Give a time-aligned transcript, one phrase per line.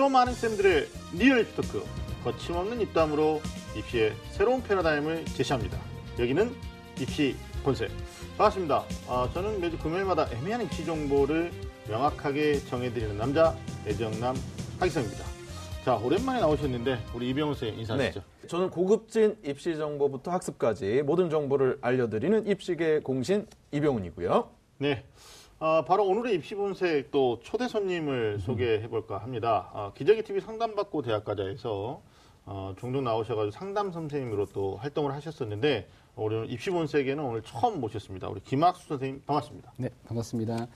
[0.00, 1.84] 좀 아는 쌤들의 real 입시 talk
[2.24, 3.42] 거침없는 입담으로
[3.76, 5.78] 입시의 새로운 패러다임을 제시합니다.
[6.18, 6.56] 여기는
[6.98, 7.90] 입시 본색
[8.38, 8.82] 반갑습니다.
[9.08, 11.52] 아, 저는 매주 금요일마다 애매한 입시 정보를
[11.86, 13.54] 명확하게 정해드리는 남자
[13.86, 14.34] 애정남
[14.78, 15.22] 하기성입니다.
[15.84, 18.20] 자 오랜만에 나오셨는데 우리 이병훈 쌤 인사하시죠.
[18.40, 18.48] 네.
[18.48, 24.50] 저는 고급진 입시 정보부터 학습까지 모든 정보를 알려드리는 입시계 공신 이병훈이고요.
[24.78, 25.04] 네.
[25.62, 29.68] 아, 바로 오늘의 입시 본색 또 초대 손님을 소개해 볼까 합니다.
[29.74, 32.00] 아, 기저귀 TV 상담받고 대학가자에서
[32.46, 38.30] 어, 종종 나오셔가지고 상담 선생님으로 또 활동을 하셨었는데 우리 입시 본색에는 오늘 처음 모셨습니다.
[38.30, 39.72] 우리 김학수 선생님 반갑습니다.
[39.76, 40.66] 네, 반갑습니다.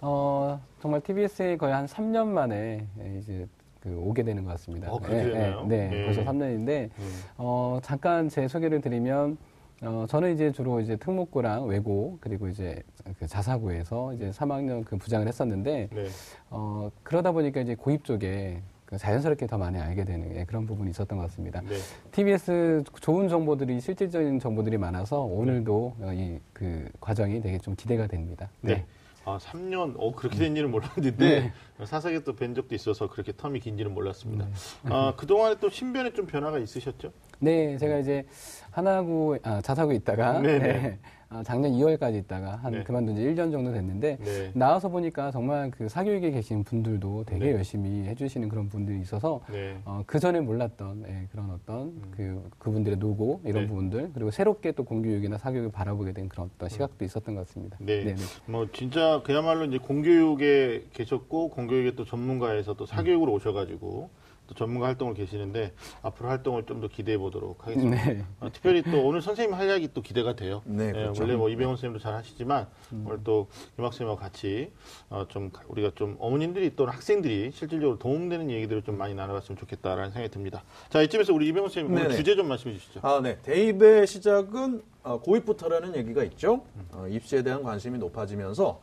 [0.00, 2.86] 어, 정말 TBS에 거의 한 3년 만에
[3.20, 3.46] 이제
[3.80, 4.90] 그 오게 되는 것 같습니다.
[4.90, 5.66] 어, 그렇게 되나요?
[5.68, 6.04] 네, 네.
[6.06, 6.88] 벌써 3년인데
[7.36, 9.36] 어, 잠깐 제 소개를 드리면
[9.82, 12.82] 어, 저는 이제 주로 이제 특목고랑 외고 그리고 이제
[13.18, 16.06] 그 자사고에서 이제 3학년 그 부장을 했었는데 네.
[16.50, 20.90] 어, 그러다 보니까 이제 고입 쪽에 그 자연스럽게 더 많이 알게 되는 예, 그런 부분이
[20.90, 21.60] 있었던 것 같습니다.
[21.62, 21.76] 네.
[22.12, 28.48] TBS 좋은 정보들이 실질적인 정보들이 많아서 오늘도 어, 이그 과정이 되게 좀 기대가 됩니다.
[28.60, 28.84] 네.
[29.26, 31.52] 아, 3년, 어, 그렇게 된 일은 몰랐는데, 네.
[31.84, 34.46] 사석에 또 뵌 적도 있어서 그렇게 텀이 긴지는 몰랐습니다.
[34.46, 34.90] 네.
[34.92, 37.10] 아, 그동안에 또 신변에 좀 변화가 있으셨죠?
[37.38, 38.26] 네, 제가 이제
[38.70, 40.40] 하나구 아, 자사구 있다가.
[40.42, 40.98] 네,
[41.34, 42.84] 아, 작년 2월까지 있다가 한 네.
[42.84, 44.52] 그만둔 지 1년 정도 됐는데 네.
[44.54, 47.52] 나와서 보니까 정말 그 사교육에 계신 분들도 되게 네.
[47.54, 49.76] 열심히 해주시는 그런 분들이 있어서 네.
[49.84, 53.68] 어, 그 전에 몰랐던 예, 그런 어떤 그 그분들의 노고 이런 네.
[53.68, 57.78] 부분들 그리고 새롭게 또 공교육이나 사교육을 바라보게 된 그런 어떤 시각도 있었던 것 같습니다.
[57.80, 58.04] 네.
[58.04, 58.16] 네네.
[58.46, 64.08] 뭐 진짜 그야말로 이제 공교육에 계셨고 공교육의 또 전문가에서 또 사교육으로 오셔가지고
[64.46, 68.04] 또 전문가 활동을 계시는데 앞으로 활동을 좀 더 기대해 보도록 하겠습니다.
[68.12, 68.24] 네.
[68.40, 70.60] 어, 특별히 또 오늘 선생님 활약이 또 기대가 돼요.
[70.66, 71.22] 네, 예, 그렇죠.
[71.22, 73.04] 원래 뭐 이병헌 선생님도 잘 하시지만 음.
[73.06, 74.70] 오늘 또 김학생님과 같이
[75.08, 80.10] 어, 좀 가- 우리가 좀 어머님들이 또 학생들이 실질적으로 도움되는 얘기들을 좀 많이 나눠봤으면 좋겠다라는
[80.10, 80.64] 생각이 듭니다.
[80.90, 82.10] 자 이쯤에서 우리 이병헌 선생님 오늘.
[82.16, 83.00] 주제 좀 말씀해 주시죠.
[83.02, 83.38] 아, 네.
[83.42, 86.64] 대입의 시작은 어, 고입부터라는 얘기가 있죠.
[86.92, 88.80] 어, 입시에 대한 관심이 높아지면서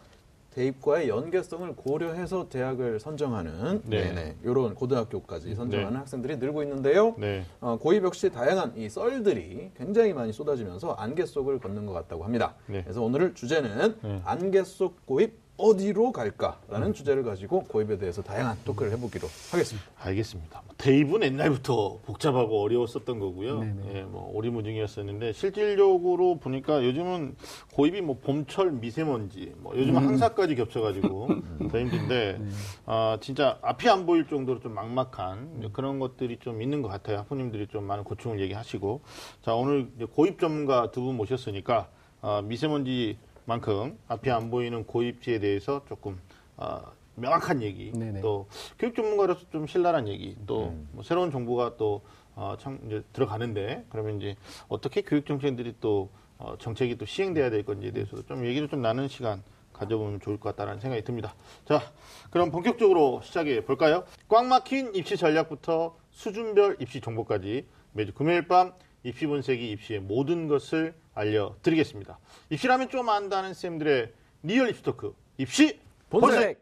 [0.52, 4.06] 대입과의 연계성을 고려해서 대학을 선정하는 네.
[4.06, 4.14] 네.
[4.14, 5.98] 네 이런 고등학교까지 선정하는 네.
[5.98, 7.16] 학생들이 늘고 있는데요.
[7.18, 7.46] 네.
[7.62, 12.56] 어, 고입 역시 다양한 이 썰들이 굉장히 많이 쏟아지면서 안개 속을 걷는 것 같다고 합니다.
[12.68, 12.84] 네.
[12.84, 14.22] 그래서 오늘 주제는 네.
[14.26, 19.88] 안개 속 고입 어디로 갈까라는 주제를 가지고 고입에 대해서 다양한 토크를 해보기로 하겠습니다.
[20.00, 20.62] 알겠습니다.
[20.66, 23.60] 뭐 대입은 옛날부터 복잡하고 어려웠었던 거고요.
[23.60, 23.94] 네네.
[23.96, 27.36] 예, 뭐 오리무중이었었는데 실질적으로 보니까 요즘은
[27.74, 31.28] 고입이 뭐 봄철 미세먼지, 뭐 요즘은 항사까지 겹쳐가지고
[31.72, 32.40] 더 힘든데
[32.86, 37.20] 아 진짜 앞이 안 보일 정도로 좀 막막한 그런 것들이 좀 있는 것 같아요.
[37.20, 39.02] 학부님들이 좀 많은 고충을 얘기하시고
[39.44, 41.90] 자 오늘 고입 전문가 두 분 모셨으니까
[42.22, 46.20] 아, 미세먼지 만큼 앞이 안 보이는 고입지에 대해서 조금
[46.58, 48.22] 아, 명확한 얘기 네네.
[48.22, 48.48] 또
[48.80, 52.02] 교육 전문가로서 좀 신랄한 얘기 또뭐 새로운 정보가 또
[52.36, 54.36] 어, 참 이제 들어가는데 그러면 이제
[54.68, 59.08] 어떻게 교육 정책들이 또 어, 정책이 또 시행돼야 될 건지에 대해서도 좀 얘기를 좀 나누는
[59.10, 59.44] 시간
[59.74, 61.36] 가져보면 좋을 것 같다는 생각이 듭니다.
[61.66, 61.82] 자,
[62.30, 64.04] 그럼 본격적으로 시작해 볼까요?
[64.28, 70.94] 꽉 막힌 입시 전략부터 수준별 입시 정보까지 매주 금요일 밤 입시 본색이 입시의 모든 것을
[71.14, 72.20] 알려드리겠습니다.
[72.50, 74.14] 입시라면 좀 안다는 쌤들의
[74.44, 75.80] real 입시 talk 입시
[76.10, 76.62] 본색.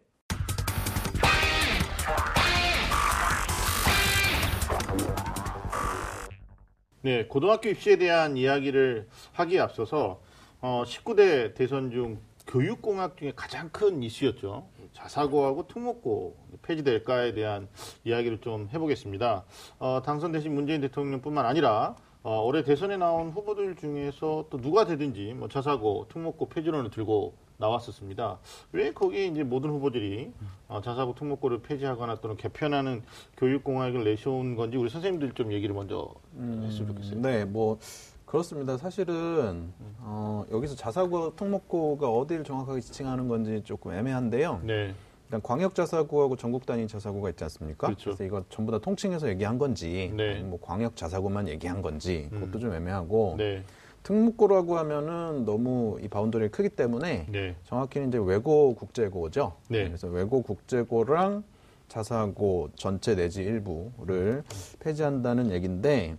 [7.02, 10.22] 네, 고등학교 입시에 대한 이야기를 하기에 앞서서
[10.62, 14.68] 어, 19대 대선 중 교육공약 중에 가장 큰 이슈였죠.
[14.94, 17.70] 자사고하고 특목고 폐지될까에 대한
[18.04, 19.46] 이야기를 좀 해보겠습니다.
[19.78, 25.48] 어, 당선되신 문재인 대통령뿐만 아니라 어, 올해 대선에 나온 후보들 중에서 또 누가 되든지 뭐
[25.48, 28.40] 자사고, 특목고 폐지론을 들고 나왔었습니다.
[28.72, 30.32] 왜 거기에 이제 모든 후보들이
[30.68, 33.04] 어, 자사고 특목고를 폐지하거나 또는 개편하는
[33.38, 37.22] 교육공학을 내세운 건지 우리 선생님들 좀 얘기를 먼저 했으면 좋겠어요.
[37.22, 37.78] 네, 뭐
[38.26, 38.78] 그렇습니다.
[38.78, 44.62] 사실은 어, 여기서 자사고 특목고가 어디를 정확하게 지칭하는 건지 조금 애매한데요.
[44.64, 44.94] 네,
[45.30, 47.86] 일단 광역 자사고하고 전국 단위 자사고가 있지 않습니까?
[47.86, 48.10] 그렇죠.
[48.10, 50.40] 래서 이거 전부 다 통칭해서 얘기한 건지, 네.
[50.40, 52.60] 뭐 광역 자사고만 얘기한 건지 그것도 음.
[52.60, 53.64] 좀 애매하고 네,
[54.02, 59.54] 특목고라고 하면은 너무 이 바운더리가 크기 때문에 네, 정확히는 이제 외고 국제고죠.
[59.68, 59.86] 네.
[59.86, 61.44] 그래서 외고 국제고랑
[61.90, 64.44] 자사고 전체 내지 일부를
[64.80, 66.18] 폐지한다는 얘기인데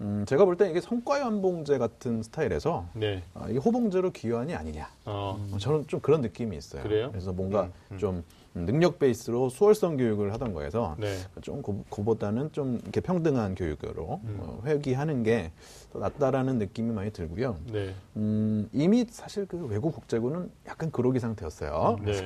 [0.00, 3.22] 음, 제가 볼때 이게 성과 연봉제 같은 스타일에서 네.
[3.34, 4.88] 아, 이게 호봉제로 기여한이 아니냐.
[5.04, 6.82] 어, 어, 저는 좀 그런 느낌이 있어요.
[6.82, 7.10] 그래요?
[7.10, 7.98] 그래서 뭔가 음, 음.
[7.98, 11.16] 좀 능력 베이스로 수월성 교육을 하던 거여서 네.
[11.40, 14.36] 좀 그, 그보다는 좀 이렇게 평등한 교육으로 음.
[14.40, 15.52] 어, 회귀하는 게
[15.92, 17.58] 더 낫다라는 느낌이 많이 들고요.
[17.70, 17.94] 네.
[18.16, 21.98] 음, 이미 사실 그 외국 국제고는 약간 그러기 상태였어요.
[22.02, 22.24] 네.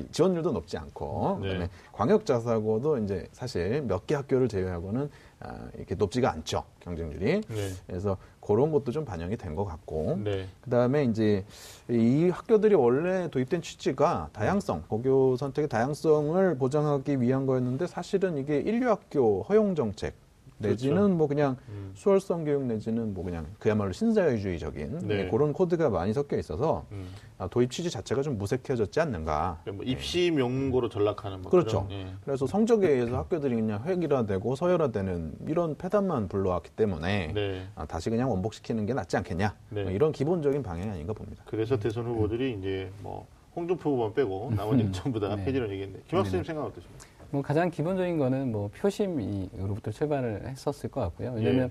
[0.00, 1.46] 이 지원율도 높지 않고 네.
[1.48, 5.08] 그다음에 광역 자사고도 이제 사실 몇 개 학교를 제외하고는 아,
[5.76, 7.40] 이렇게 높지가 않죠 경쟁률이.
[7.48, 7.68] 네.
[7.86, 10.18] 그래서 그런 것도 좀 반영이 된 것 같고.
[10.24, 10.48] 네.
[10.62, 11.44] 그다음에 이제
[11.88, 18.88] 이 학교들이 원래 도입된 취지가 다양성, 고교 선택의 다양성을 보장하기 위한 거였는데 사실은 이게 인류
[18.88, 20.14] 학교 허용 정책
[20.62, 21.14] 내지는 그렇죠.
[21.14, 21.90] 뭐 그냥 음.
[21.94, 25.16] 수월성 교육 내지는 뭐 그냥 그야말로 신자유주의적인 네.
[25.24, 27.08] 네, 그런 코드가 많이 섞여 있어서 음.
[27.38, 29.62] 아, 도입 취지 자체가 좀 무색해졌지 않는가.
[29.72, 31.86] 뭐 입시 명문고로 전락하는 뭐 그렇죠.
[31.86, 32.12] 그런, 예.
[32.24, 37.66] 그래서 성적에 의해서 학교들이 그냥 획일화되고 서열화되는 이런 패단만 불러왔기 때문에 네.
[37.74, 39.54] 아, 다시 그냥 원복시키는 게 낫지 않겠냐.
[39.70, 39.82] 네.
[39.82, 41.42] 뭐 이런 기본적인 방향이 아닌가 봅니다.
[41.46, 45.44] 그래서 대선 후보들이 이제 뭐 홍준표 후보만 빼고 나머지는 전부 다 네.
[45.44, 47.06] 폐지를 얘기했는데 김학수님 생각 어떠십니까?
[47.32, 51.32] 뭐 가장 기본적인 거는 뭐 표심으로부터 출발을 했었을 것 같고요.
[51.34, 51.70] 왜냐하면 예.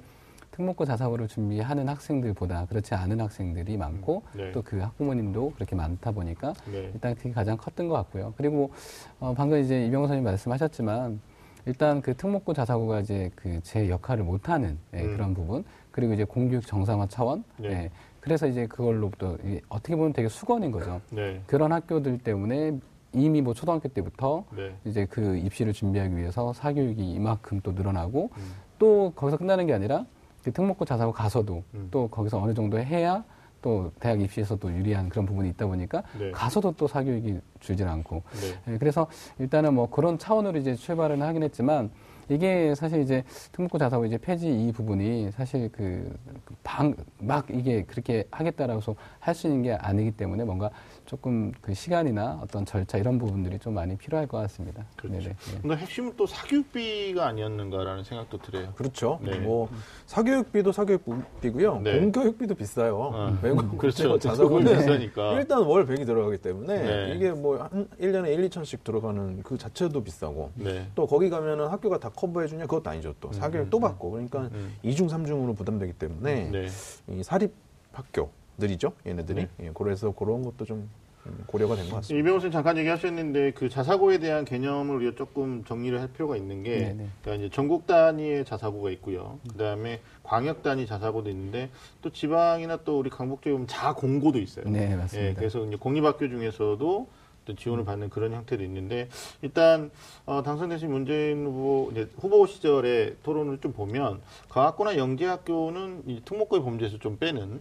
[0.50, 4.52] 특목고 자사고를 준비하는 학생들보다 그렇지 않은 학생들이 많고 음, 네.
[4.52, 6.90] 또그 학부모님도 그렇게 많다 보니까 네.
[6.94, 8.34] 일단 그게 가장 컸던 것 같고요.
[8.38, 8.72] 그리고
[9.19, 11.22] 어, 방금 이제 이병호 선생님 말씀하셨지만
[11.68, 15.14] 일단 그 특목고 자사고가 이제 그 제 역할을 못하는 예, 음.
[15.16, 17.69] 그런 부분 그리고 이제 공교육 정상화 차원 네.
[17.69, 21.00] 예, 그래서 이제 그걸로부터 이 어떻게 보면 되게 수건인 거죠.
[21.12, 21.40] 네.
[21.46, 22.80] 그런 학교들 때문에
[23.13, 24.75] 이미 뭐 초등학교 때부터 네.
[24.86, 28.54] 이제 그 입시를 준비하기 위해서 사교육이 이만큼 또 늘어나고 음.
[28.80, 30.06] 또 거기서 끝나는 게 아니라
[30.44, 31.88] 그 특목고 자사고 가서도 음.
[31.92, 33.24] 또 거기서 어느 정도 해야
[33.62, 36.31] 또 대학 입시에서 또 유리한 그런 부분이 있다 보니까 네.
[36.31, 38.24] 가서도 또 사교육이 줄질 않고
[38.66, 38.74] 네.
[38.74, 41.92] 예, 그래서 일단은 뭐 그런 차원으로 이제 출발은 하긴 했지만
[42.30, 46.16] 이게 사실 이제 특목고 자사고 이제 폐지 이 부분이 사실 그
[46.64, 50.69] 방 막 이게 그렇게 하겠다라고 해서 할 수 있는 게 아니기 때문에 뭔가
[51.12, 54.86] 조금 그 시간이나 어떤 절차 이런 부분들이 좀 많이 필요할 것 같습니다.
[54.96, 55.19] 그렇죠.
[55.19, 55.36] 네네.
[55.56, 55.60] 예.
[55.60, 58.72] 근데 핵심은 또 사교육비가 아니었는가라는 생각도 들어요.
[58.75, 59.19] 그렇죠.
[59.22, 59.38] 네.
[59.40, 59.68] 뭐
[60.06, 61.81] 사교육비도 사교육비고요.
[61.81, 62.00] 네.
[62.00, 62.98] 공교육비도 비싸요.
[62.98, 63.38] 어.
[63.44, 64.18] 외국 그렇죠.
[64.18, 65.34] 자사고는 비싸니까.
[65.34, 67.14] 일단 월 100이 들어가기 때문에 네.
[67.14, 70.88] 이게 뭐한 1년에 1, 2천씩 들어가는 그 자체도 비싸고 네.
[70.96, 73.14] 또 거기 가면은 학교가 다 커버해 주냐 그것도 아니죠.
[73.19, 74.78] 또 사교육 또 받고 그러니까 음.
[74.84, 76.68] 이중삼중으로 부담되기 때문에 네.
[77.10, 77.52] 이 사립
[77.92, 78.30] 학교
[78.62, 78.94] 들이죠.
[79.06, 79.42] 얘네들이.
[79.57, 79.68] 네.
[79.68, 81.00] 예, 그래서 그런 것도 좀 음,
[81.47, 82.19] 고려가 된 것 같습니다.
[82.19, 86.77] 이병호 선생 잠깐 얘기하셨는데 그 자사고에 대한 개념을 우리가 조금 정리를 할 필요가 있는 게
[86.77, 87.07] 네네.
[87.21, 89.39] 그러니까 이제 전국 단위의 자사고가 있고요.
[89.51, 91.69] 그다음에 광역 단위 자사고도 있는데
[92.01, 94.65] 또 지방이나 또 우리 강북 쪽에 보면 자공고도 있어요.
[94.68, 95.39] 네, 예, 맞습니다.
[95.39, 97.07] 그래서 이제 공립학교 중에서도
[97.44, 99.09] 또 지원을 받는 그런 형태도 있는데
[99.41, 99.89] 일단
[100.27, 107.00] 어, 당선되신 문재인 후보 이제 후보 시절의 토론을 좀 보면 과학고나 영재학교는 이 특목고의 범죄에서
[107.00, 107.59] 좀 빼는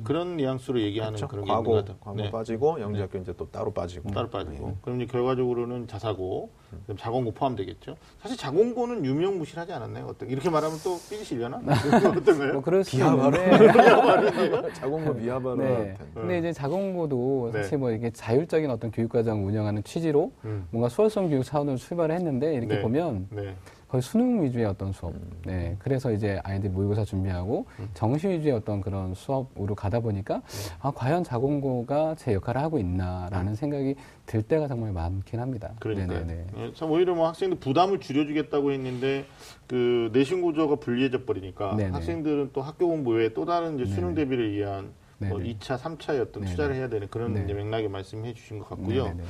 [0.00, 1.28] 그런 뉘앙스로 얘기하는 그렇죠.
[1.28, 1.96] 그런 게 과거, 있는 것 같아요.
[2.00, 2.30] 과거 네.
[2.30, 4.10] 빠지고 영재학교 이제 또 따로 빠지고.
[4.10, 4.68] 따로 빠지고.
[4.68, 4.76] 네.
[4.80, 6.50] 그럼 이제 결과적으로는 자사고,
[6.86, 7.96] 그다음 자공고 포함되겠죠.
[8.22, 10.06] 사실 자공고는 유명무실하지 않았나요?
[10.06, 11.60] 어떤 이렇게 말하면 또 삐지시려나?
[12.16, 12.52] 어떤가요?
[12.54, 13.36] 뭐 그럴 수 비하바로.
[13.36, 15.96] 있는데 자공고 비하바로 네.
[16.14, 17.62] 근데 이제 자공고도 네.
[17.62, 20.66] 사실 뭐 이게 자율적인 어떤 교육과정 운영하는 취지로 음.
[20.70, 22.80] 뭔가 수월성 교육 차원으로 출발을 했는데 이렇게 네.
[22.82, 23.54] 보면 네.
[23.92, 25.12] 거의 수능 위주의 어떤 수업.
[25.12, 25.20] 음.
[25.44, 25.76] 네.
[25.78, 30.76] 그래서 이제 아이들 모의고사 준비하고 정시 위주의 어떤 그런 수업으로 가다 보니까 네.
[30.80, 35.68] 아, 과연 자공고가 제 역할을 하고 있나라는 생각이 들 때가 정말 많긴 합니다.
[35.72, 35.76] 음.
[35.78, 36.46] 그러니까 네네네.
[36.68, 39.26] 요 오히려 뭐 학생들 부담을 줄여주겠다고 했는데
[39.66, 41.90] 그 내신 구조가 불리해져 버리니까 네네.
[41.90, 44.24] 학생들은 또 학교 공부 외에 또 다른 이제 수능 네네.
[44.24, 44.94] 대비를 위한
[45.28, 45.54] 뭐 네네.
[45.58, 46.46] 2차, 3차의 어떤 네네.
[46.50, 47.42] 투자를 해야 되는 그런 네.
[47.44, 49.04] 이제 맥락에 말씀해 주신 것 같고요.
[49.04, 49.22] 네네네.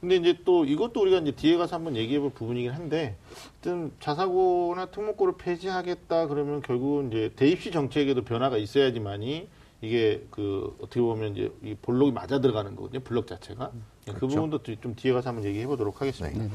[0.00, 3.16] 근데 이제 또 이것도 우리가 이제 뒤에 가서 한번 얘기해 볼 부분이긴 한데,
[3.50, 9.48] 어쨌든 자사고나 특목고를 폐지하겠다 그러면 결국은 이제 대입시 정책에도 변화가 있어야지만이
[9.80, 13.00] 이게 그 어떻게 보면 이제 이 볼록이 맞아 들어가는 거거든요.
[13.00, 13.72] 블록 자체가.
[14.04, 14.26] 그 그렇죠.
[14.28, 16.36] 부분도 뒤- 좀 뒤에 가서 한번 얘기해 보도록 하겠습니다.
[16.36, 16.50] 네네.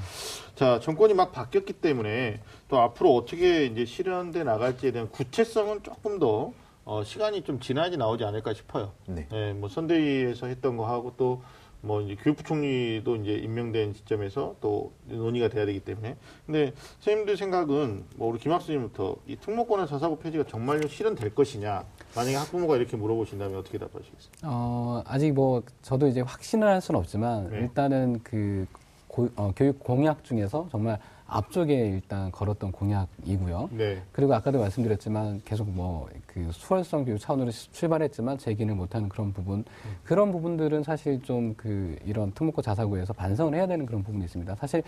[0.55, 6.53] 자, 정권이 막 바뀌었기 때문에 또 앞으로 어떻게 이제 실현돼 나갈지에 대한 구체성은 조금 더
[6.87, 8.93] 어, 시간이 좀 지나야지 나오지 않을까 싶어요.
[9.07, 9.27] 네.
[9.33, 11.41] 예, 뭐 선대위에서 했던 거 하고 또
[11.81, 16.17] 뭐 이제 교육부총리도 이제 임명된 시점에서 또 논의가 돼야 되기 때문에.
[16.47, 21.85] 근데 선생님들 생각은 뭐 우리 김학수 님부터 이 특목고나 자사고 폐지가 정말로 실현될 것이냐?
[22.15, 24.31] 만약에 학부모가 이렇게 물어보신다면 어떻게 답하시겠어요?
[24.45, 27.59] 어, 아직 뭐 저도 이제 확신을 할 수는 없지만 네.
[27.59, 28.65] 일단은 그
[29.07, 33.69] 고- 어, 교육 공약 중에서 정말 앞쪽에 일단 걸었던 공약이고요.
[33.73, 34.01] 네.
[34.11, 39.65] 그리고 아까도 말씀드렸지만 계속 뭐 그 수월성 교육 차원으로 시- 출발했지만 제기를 못하는 그런 부분
[40.03, 44.53] 그런 부분들은 사실 좀 그 이런 특목고 자사고에서 반성을 해야 되는 그런 부분이 있습니다.
[44.55, 44.83] 사실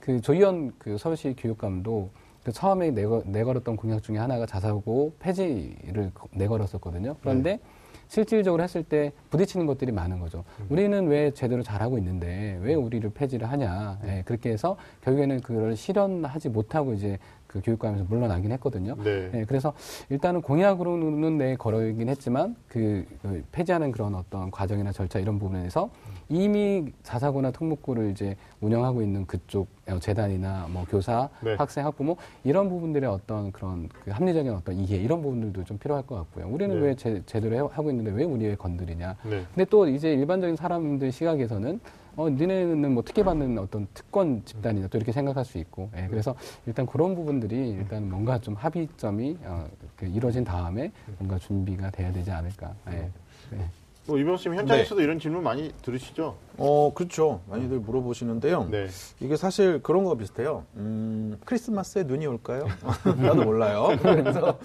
[0.00, 2.10] 그 조희연 그 서울시 교육감도
[2.42, 7.16] 그 처음에 내걸, 내걸었던 공약 중에 하나가 자사고 폐지를 거- 내걸었었거든요.
[7.20, 7.60] 그런데
[8.08, 10.44] 실질적으로 했을 때 부딪히는 것들이 많은 거죠.
[10.68, 13.98] 우리는 왜 제대로 잘하고 있는데 왜 우리를 폐지를 하냐.
[14.06, 17.18] 예, 그렇게 해서 결국에는 그걸 실현하지 못하고 이제
[17.54, 18.96] 그 교육감에서 물러나긴 했거든요.
[19.04, 19.30] 네.
[19.32, 19.72] 예, 그래서
[20.10, 25.88] 일단은 공약으로는 내 걸어이긴 했지만 그, 그 폐지하는 그런 어떤 과정이나 절차 이런 부분에서
[26.28, 31.54] 이미 자사고나 특목고를 이제 운영하고 있는 그쪽 어, 재단이나 뭐 교사, 네.
[31.54, 36.16] 학생, 학부모 이런 부분들의 어떤 그런 그 합리적인 어떤 이해 이런 부분들도 좀 필요할 것
[36.16, 36.48] 같고요.
[36.48, 36.86] 우리는 네.
[36.88, 39.16] 왜 제, 제대로 해- 하고 있는데 왜 우리 왜 건드리냐.
[39.30, 39.44] 네.
[39.54, 41.78] 근데 또 이제 일반적인 사람들 시각에서는
[42.16, 46.34] 어, 니네는 뭐 특혜 받는 어떤 특권 집단이다 또 이렇게 생각할 수 있고, 예, 그래서
[46.66, 49.66] 일단 그런 부분들이 일단 뭔가 좀 합의점이 어,
[49.96, 52.74] 그 이루어진 다음에 뭔가 준비가 돼야 되지 않을까.
[52.92, 53.10] 예.
[53.50, 53.68] 네.
[54.06, 56.36] 뭐 이병수 현장에서도 이런 질문 많이 들으시죠?
[56.58, 57.40] 어, 그렇죠.
[57.48, 58.68] 많이들 물어보시는데요.
[58.70, 58.86] 네.
[59.20, 60.66] 이게 사실 그런 거 비슷해요.
[60.76, 62.66] 음, 크리스마스에 눈이 올까요?
[63.04, 63.96] 나도 몰라요.
[64.02, 64.58] 그래서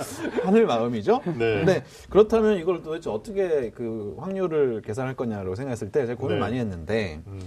[0.44, 1.22] 하늘 마음이죠.
[1.26, 1.56] 네.
[1.56, 6.46] 근데 그렇다면 이걸 도대체 어떻게 그 확률을 계산할 거냐라고 생각했을 때 제가 고민을 네.
[6.46, 7.40] 많이 했는데 음.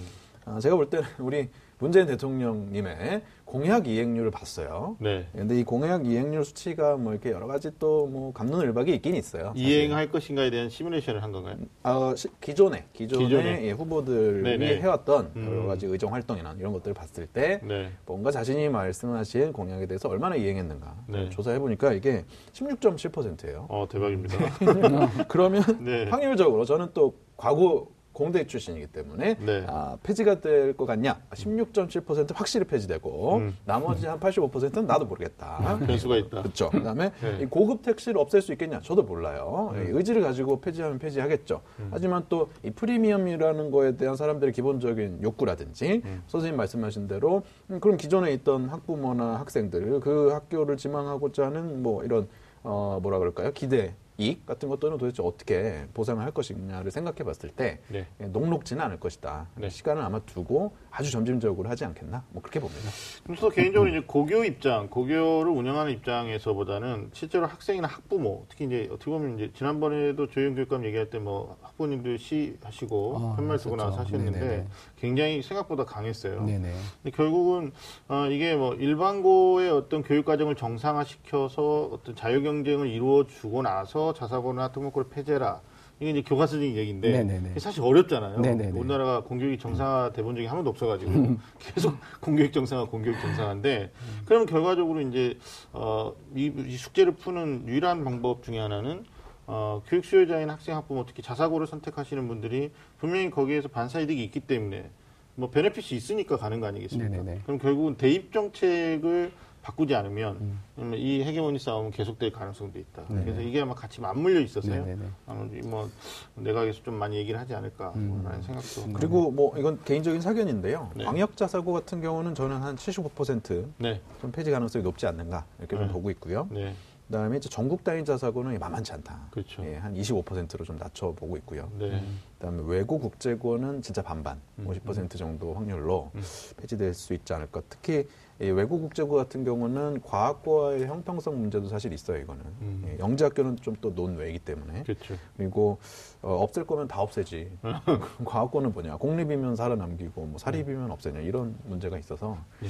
[0.46, 3.22] 아, 제가 볼 때는 우리 문재인 대통령님의
[3.52, 4.96] 공약 이행률을 봤어요.
[4.98, 5.26] 네.
[5.32, 9.52] 근데 이 공약 이행률 수치가 뭐 이렇게 여러 가지 또 뭐 감론을박이 있긴 있어요.
[9.54, 9.62] 사실.
[9.68, 11.56] 이행할 것인가에 대한 시뮬레이션을 한 건가요?
[11.82, 13.64] 아, 시- 기존에 기존에 기존에.
[13.66, 14.80] 예, 후보들이 네네.
[14.80, 15.44] 해왔던 음.
[15.46, 17.90] 여러 가지 의정 활동이나 이런 것들을 봤을 때 네.
[18.06, 21.28] 뭔가 자신이 말씀하신 공약에 대해서 얼마나 이행했는가 네.
[21.28, 23.66] 조사해 보니까 이게 16.7%예요.
[23.68, 24.36] 어, 대박입니다.
[25.28, 26.04] 그러면 네.
[26.04, 29.64] 확률적으로 저는 또 과거 공대 출신이기 때문에 네.
[29.68, 31.20] 아, 폐지가 될 것 같냐?
[31.32, 33.56] 16.7% 확실히 폐지되고 음.
[33.64, 35.78] 나머지 한 85%는 나도 모르겠다.
[35.86, 36.42] 변수가 있다.
[36.42, 36.70] 그렇죠.
[36.70, 37.38] 그다음에 네.
[37.42, 38.80] 이 고급 택시를 없앨 수 있겠냐?
[38.80, 39.72] 저도 몰라요.
[39.76, 41.62] 이 의지를 가지고 폐지하면 폐지하겠죠.
[41.90, 48.32] 하지만 또 이 프리미엄이라는 거에 대한 사람들의 기본적인 욕구라든지 선생님 말씀하신 대로 음, 그럼 기존에
[48.34, 52.28] 있던 학부모나 학생들 그 학교를 지망하고자 하는 뭐 이런
[52.62, 53.52] 어 뭐라 그럴까요?
[53.52, 58.06] 기대 이익 같은 것들은 도대체 어떻게 보상을 할 것이냐를 생각해 봤을 때 네.
[58.20, 59.48] 예, 녹록지는 않을 것이다.
[59.56, 59.68] 네.
[59.68, 62.22] 시간을 아마 두고 아주 점진적으로 하지 않겠나?
[62.30, 62.82] 뭐 그렇게 봅니다.
[63.24, 69.36] 그래서 개인적으로 이제 고교 입장, 고교를 운영하는 입장에서보다는 실제로 학생이나 학부모, 특히 이제 어떻게 보면
[69.38, 73.98] 이제 지난번에도 조영 교육감 얘기할 때 뭐 학부모님들 시하시고 아, 편말 쓰고 나서.
[73.98, 74.66] 하셨는데 네네네.
[75.02, 76.44] 굉장히 생각보다 강했어요.
[76.44, 76.72] 네네.
[77.02, 77.72] 근데 결국은
[78.06, 84.70] 어, 이게 뭐 일반고의 어떤 교육 과정을 정상화시켜서 어떤 자유 경쟁을 이루어 주고 나서 자사고나
[84.70, 85.60] 특목고를 폐지해라.
[85.98, 87.58] 이게 이제 교과서적인 얘기인데 네네네.
[87.58, 88.40] 사실 어렵잖아요.
[88.40, 88.78] 네네네.
[88.78, 93.90] 우리나라가 공교육이 정상화돼본 적이 한 번도 없어가지고 계속 공교육 정상화, 공교육 정상화인데
[94.24, 95.36] 그러면 결과적으로 이제
[95.72, 99.04] 어, 이, 이 숙제를 푸는 유일한 방법 중에 하나는
[99.46, 104.90] 어, 교육 수요자인 학생, 학부모 특히 자사고를 선택하시는 분들이 분명히 거기에서 반사이득이 있기 때문에
[105.34, 107.10] 뭐 베네핏이 있으니까 가는 거 아니겠습니까?
[107.10, 107.40] 네네네.
[107.44, 109.32] 그럼 결국은 대입 정책을
[109.62, 113.02] 바꾸지 않으면 그러면 이 헤게모니 싸움은 계속될 가능성도 있다.
[113.02, 113.14] 음.
[113.14, 113.24] 네네.
[113.24, 114.84] 그래서 이게 아마 같이 맞물려 있어서요.
[114.84, 115.06] 네네네.
[115.26, 115.88] 아무래도 뭐
[116.34, 118.92] 내각에서 좀 많이 얘기를 하지 않을까라는 생각도.
[118.92, 120.90] 그리고 뭐 이건 개인적인 사견인데요.
[120.96, 121.04] 네.
[121.04, 124.00] 광역자 사고 같은 경우는 저는 한 75%좀 네,
[124.32, 125.92] 폐지 가능성이 높지 않는가 이렇게 좀 네.
[125.92, 126.48] 보고 있고요.
[126.50, 126.74] 네,
[127.06, 129.28] 그다음에 이제 전국 단위자 사고는 만만치 않다.
[129.30, 129.64] 그렇죠.
[129.66, 131.70] 예, 한 25%로 좀 낮춰 보고 있고요.
[131.78, 132.02] 네,
[132.38, 134.66] 그다음에 외고 국제고는 진짜 반반, 음.
[134.66, 136.22] 50% 정도 확률로 음.
[136.56, 137.60] 폐지될 수 있지 않을까.
[137.68, 138.08] 특히
[138.40, 142.18] 이 외고 국제고 같은 경우는 과학과의 형평성 문제도 사실 있어요.
[142.18, 142.82] 이거는 음.
[142.86, 145.16] 예, 영재학교는 좀 또 논외이기 때문에 그렇죠.
[145.36, 145.78] 그리고
[146.22, 147.50] 어, 없앨 거면 다 없애지.
[148.24, 148.96] 과학고는 뭐냐?
[148.96, 152.68] 공립이면 살아남기고 뭐 사립이면 없애냐 이런 문제가 있어서 예.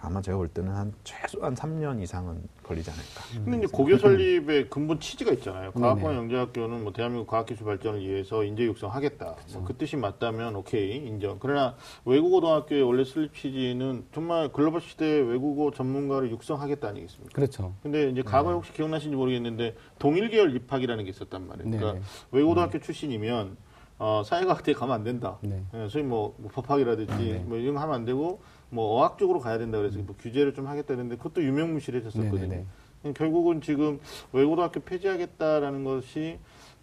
[0.00, 3.44] 아마 제가 볼 때는 한 최소한 3년 이상은 걸리지 않을까.
[3.44, 5.72] 근데 이제 고교 설립의 근본 취지가 있잖아요.
[5.72, 6.16] 과학과 네네.
[6.16, 9.36] 영재학교는 뭐 대한민국 과학기술 발전을 위해서 인재 육성하겠다.
[9.52, 11.38] 뭐 그 뜻이 맞다면 오케이 인정.
[11.40, 11.74] 그러나
[12.04, 17.34] 외국어고등학교의 원래 설립 취지는 정말 글로벌 시대 외국어 전문가를 육성하겠다 아니겠습니까?
[17.34, 17.74] 그렇죠.
[17.82, 21.70] 근데 이제 과거에 혹시 기억나시는지 모르겠는데 동일 계열 입학이라는 게 있었단 말이에요.
[21.70, 22.04] 그러니까 네네.
[22.30, 23.56] 외고등학교 출신이면
[23.98, 25.38] 어, 사회과학대에 가면 안 된다.
[25.40, 25.62] 네.
[25.74, 27.38] 예, 소위 뭐, 뭐 법학이라든지 네.
[27.40, 28.40] 뭐 이런 거 하면 안 되고
[28.70, 32.48] 뭐 어학 쪽으로 가야 된다 그래서 뭐 규제를 좀 하겠다 했는데 그것도 유명무실해졌었거든요.
[32.48, 33.12] 네네네.
[33.14, 34.00] 결국은 지금
[34.32, 36.38] 외고등학교 폐지하겠다라는 것이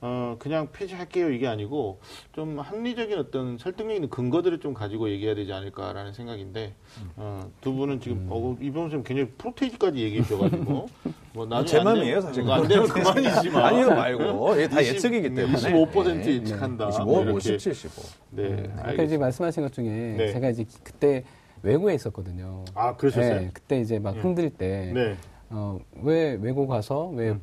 [0.08, 2.00] 어 그냥 폐지할게요 이게 아니고
[2.32, 6.76] 좀 합리적인 어떤 설득력 있는 근거들을 좀 가지고 얘기해야 되지 않을까라는 생각인데
[7.16, 10.86] 어, 두 분은 지금 어, 이병수 님 굉장히 프로테이지까지 얘기해 주셔가지고
[11.34, 12.44] 뭐 나중에 제안 맘이에요, 되면- 사실.
[12.44, 16.34] 뭐안 되면 그만이지만 아니요 말고 이게 다 예측이기 때문에 25% 예.
[16.36, 16.90] 예측한다.
[16.90, 17.58] 25, 뭐 50, 이렇게.
[17.58, 18.02] 75.
[18.30, 19.18] 네, 아까 이제.
[19.18, 20.32] 말씀하신 것 중에 네.
[20.34, 21.24] 제가 이제 그때
[21.64, 22.64] 외고에 있었거든요.
[22.76, 23.40] 아 그러셨어요?
[23.42, 24.20] 네, 그때 이제 막 예.
[24.20, 25.16] 흔들 때, 네,
[25.50, 27.42] 어, 왜 외고 가서 왜 음.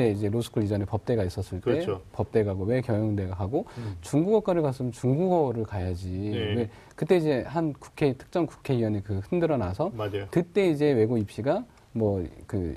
[0.00, 2.00] 그때 이제 로스쿨 이전에 법대가 있었을 때 그렇죠.
[2.12, 3.96] 법대 가고 왜 경영대 가고 음.
[4.00, 6.08] 중국어과를 갔으면 중국어를 가야지.
[6.08, 6.38] 네.
[6.54, 10.26] 왜 그때 이제 한 국회 특정 국회의원이 그 흔들어 놔서 맞아요.
[10.30, 12.76] 그때 이제 외고 입시가 뭐그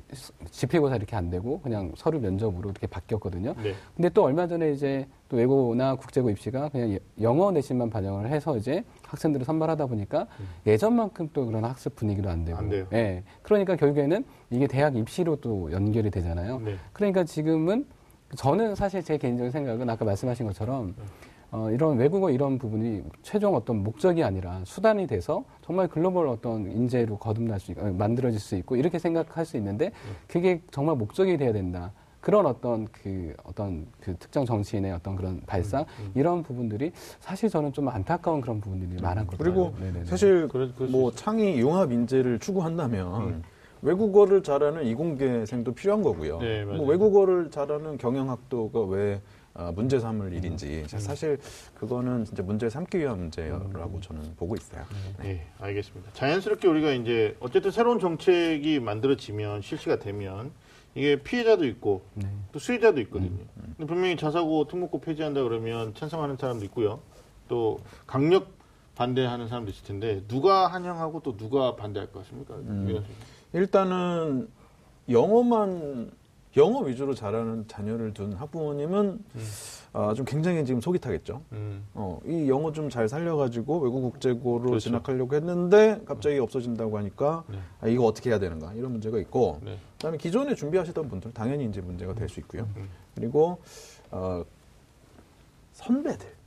[0.52, 3.54] 지필고사 이렇게 안 되고 그냥 서류 면접으로 이렇게 바뀌었거든요.
[3.64, 3.74] 네.
[3.96, 8.58] 근데 또 얼마 전에 이제 또 외고나 국제고 입시가 그냥 예- 영어 내신만 반영을 해서
[8.58, 10.28] 이제 학생들을 선발하다 보니까
[10.66, 12.58] 예전만큼 또 그런 학습 분위기도 안 되고.
[12.58, 12.88] 안 돼요.
[12.94, 13.24] 예.
[13.44, 16.60] 그러니까 결국에는 이게 대학 입시로 또 연결이 되잖아요.
[16.60, 16.76] 네.
[16.94, 17.86] 그러니까 지금은
[18.36, 20.96] 저는 사실 제 개인적인 생각은 아까 말씀하신 것처럼
[21.52, 27.18] 어, 이런 외국어 이런 부분이 최종 어떤 목적이 아니라 수단이 돼서 정말 글로벌 어떤 인재로
[27.20, 29.92] 거듭날 수, 있- 어, 만들어질 수 있고 이렇게 생각할 수 있는데
[30.28, 31.92] 그게 정말 목적이 돼야 된다.
[32.24, 37.90] 그런 어떤 그 어떤 그 특정 정치인의 어떤 그런 발상 이런 부분들이 사실 저는 좀
[37.90, 39.38] 안타까운 그런 부분들이 많았거든요.
[39.38, 40.06] 그리고 네네네.
[40.06, 40.48] 사실
[40.90, 41.12] 뭐.
[41.12, 43.44] 창의 융합 인재를 추구한다면 음.
[43.82, 46.40] 외국어를 잘하는 이공계생도 필요한 거고요.
[46.40, 46.64] 네.
[46.64, 49.22] 뭐 외국어를 잘하는 경영학도가 왜
[49.54, 51.00] 아, 문제 삼을 일인지 음.
[51.00, 51.38] 사실
[51.76, 54.84] 그거는 진짜 문제 삼기 위한 문제라고 저는 보고 있어요.
[55.20, 56.14] 네, 알겠습니다.
[56.14, 60.52] 자연스럽게 우리가 이제 어쨌든 새로운 정책이 만들어지면 실시가 되면
[60.96, 62.28] 이게 피해자도 있고 네.
[62.52, 63.44] 또 수혜자도 있거든요.
[63.78, 67.00] 근데 분명히 자사고 특목고 폐지한다 그러면 찬성하는 사람도 있고요.
[67.48, 68.52] 또 강력
[68.96, 72.56] 반대하는 사람도 있을 텐데 누가 환영하고 또 누가 반대할 것 같습니까?
[72.56, 73.04] 위원장님.
[73.54, 74.50] 일단은
[75.10, 76.12] 영어만
[76.56, 79.24] 영어 위주로 잘하는 자녀를 둔 학부모님은
[79.96, 81.42] 아, 좀 굉장히 지금 속이 타겠죠.
[81.52, 84.80] 음, 어, 이 영어 좀 잘 살려가지고 외국 국제고로 그렇죠.
[84.80, 87.58] 진학하려고 했는데 갑자기 없어진다고 하니까 네.
[87.80, 89.78] 아, 이거 어떻게 해야 되는가 이런 문제가 있고 네.
[89.98, 92.68] 그다음에 기존에 준비하시던 분들 당연히 이제 문제가 될 수 있고요.
[92.76, 92.90] 음.
[93.16, 93.60] 그리고
[94.10, 94.44] 어,
[95.74, 96.43] 선배들 음.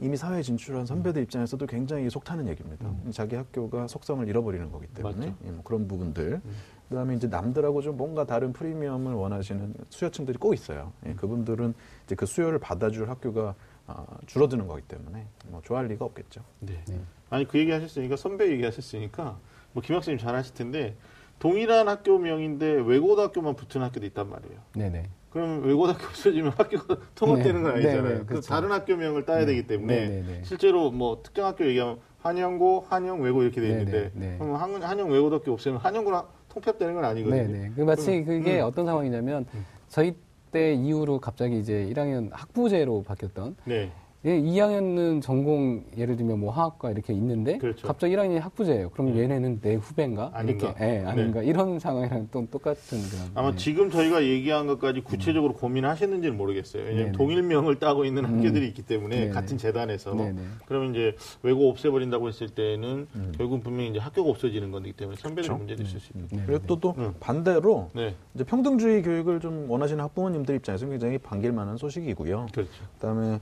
[0.00, 2.90] 이미 사회에 진출한 선배들 입장에서도 굉장히 속 타는 얘기입니다.
[3.10, 5.36] 자기 학교가 속성을 잃어버리는 거기 때문에 음.
[5.44, 6.40] 예, 뭐 그런 부분들.
[6.44, 6.56] 음.
[6.88, 10.92] 그다음에 이제 남들하고 좀 뭔가 다른 프리미엄을 원하시는 수요층들이 꼭 있어요.
[11.04, 11.10] 음.
[11.10, 11.74] 예, 그분들은
[12.06, 13.54] 이제 그 수요를 받아줄 학교가
[13.86, 16.42] 아, 줄어드는 거기 때문에 뭐 좋아할 리가 없겠죠.
[16.60, 16.82] 네.
[16.88, 17.00] 네.
[17.28, 19.38] 아니 그 얘기 하셨으니까 선배 얘기 하셨으니까
[19.72, 20.96] 뭐 김학생님 잘 하실 텐데
[21.38, 24.60] 동일한 학교명인데 외고등학교만 붙은 학교도 있단 말이에요.
[24.74, 25.10] 네네.
[25.30, 28.02] 그럼 외고등학교 없어지면 학교가 통합되는 건 네, 아니잖아요.
[28.02, 28.48] 네, 네, 그 그렇죠.
[28.48, 30.40] 다른 학교명을 따야 되기 때문에 네, 네, 네.
[30.44, 34.38] 실제로 뭐 특정 학교 얘기하면 한영고, 한영 외고 이렇게 돼 네, 있는데 네, 네.
[34.38, 37.42] 그럼 한, 한영 외고등학교 없으면 한영고랑 통합되는 건 아니거든요.
[37.42, 37.72] 네네.
[37.76, 38.64] 그 마치 그게 음.
[38.66, 39.46] 어떤 상황이냐면
[39.88, 40.14] 저희
[40.50, 43.92] 때 이후로 갑자기 이제 1학년 학부제로 바뀌었던 네.
[44.26, 47.86] 예, 2학년은 전공 예를 들면 뭐 화학과 이렇게 있는데 그렇죠.
[47.86, 48.90] 갑자기 1학년이 학부제예요.
[48.90, 50.30] 그럼 얘네는 내 후배인가?
[50.34, 50.66] 아닌가?
[50.68, 51.42] 이렇게 예, 아닌가?
[51.42, 53.30] 이런 상황이랑 또 똑같은 그런.
[53.34, 53.56] 아마 네.
[53.56, 56.82] 지금 저희가 얘기한 것까지 구체적으로 고민하셨는지는 모르겠어요.
[56.82, 57.16] 왜냐하면 네네.
[57.16, 58.36] 동일명을 따고 있는 음.
[58.36, 59.30] 학교들이 있기 때문에 네네.
[59.30, 60.38] 같은 재단에서 네네.
[60.66, 63.32] 그러면 이제 외고 없애버린다고 했을 때는 음.
[63.38, 65.56] 결국은 분명히 이제 학교가 없어지는 거기 때문에 선배들 그렇죠.
[65.56, 66.12] 문제도 있을 수.
[66.12, 66.66] 네, 그리고 네.
[66.66, 67.14] 또, 또 음.
[67.20, 72.48] 반대로 네, 이제 평등주의 교육을 좀 원하시는 학부모님들 입장에서 굉장히 반길 만한 소식이고요.
[72.52, 72.70] 그렇죠.
[72.96, 73.38] 그다음에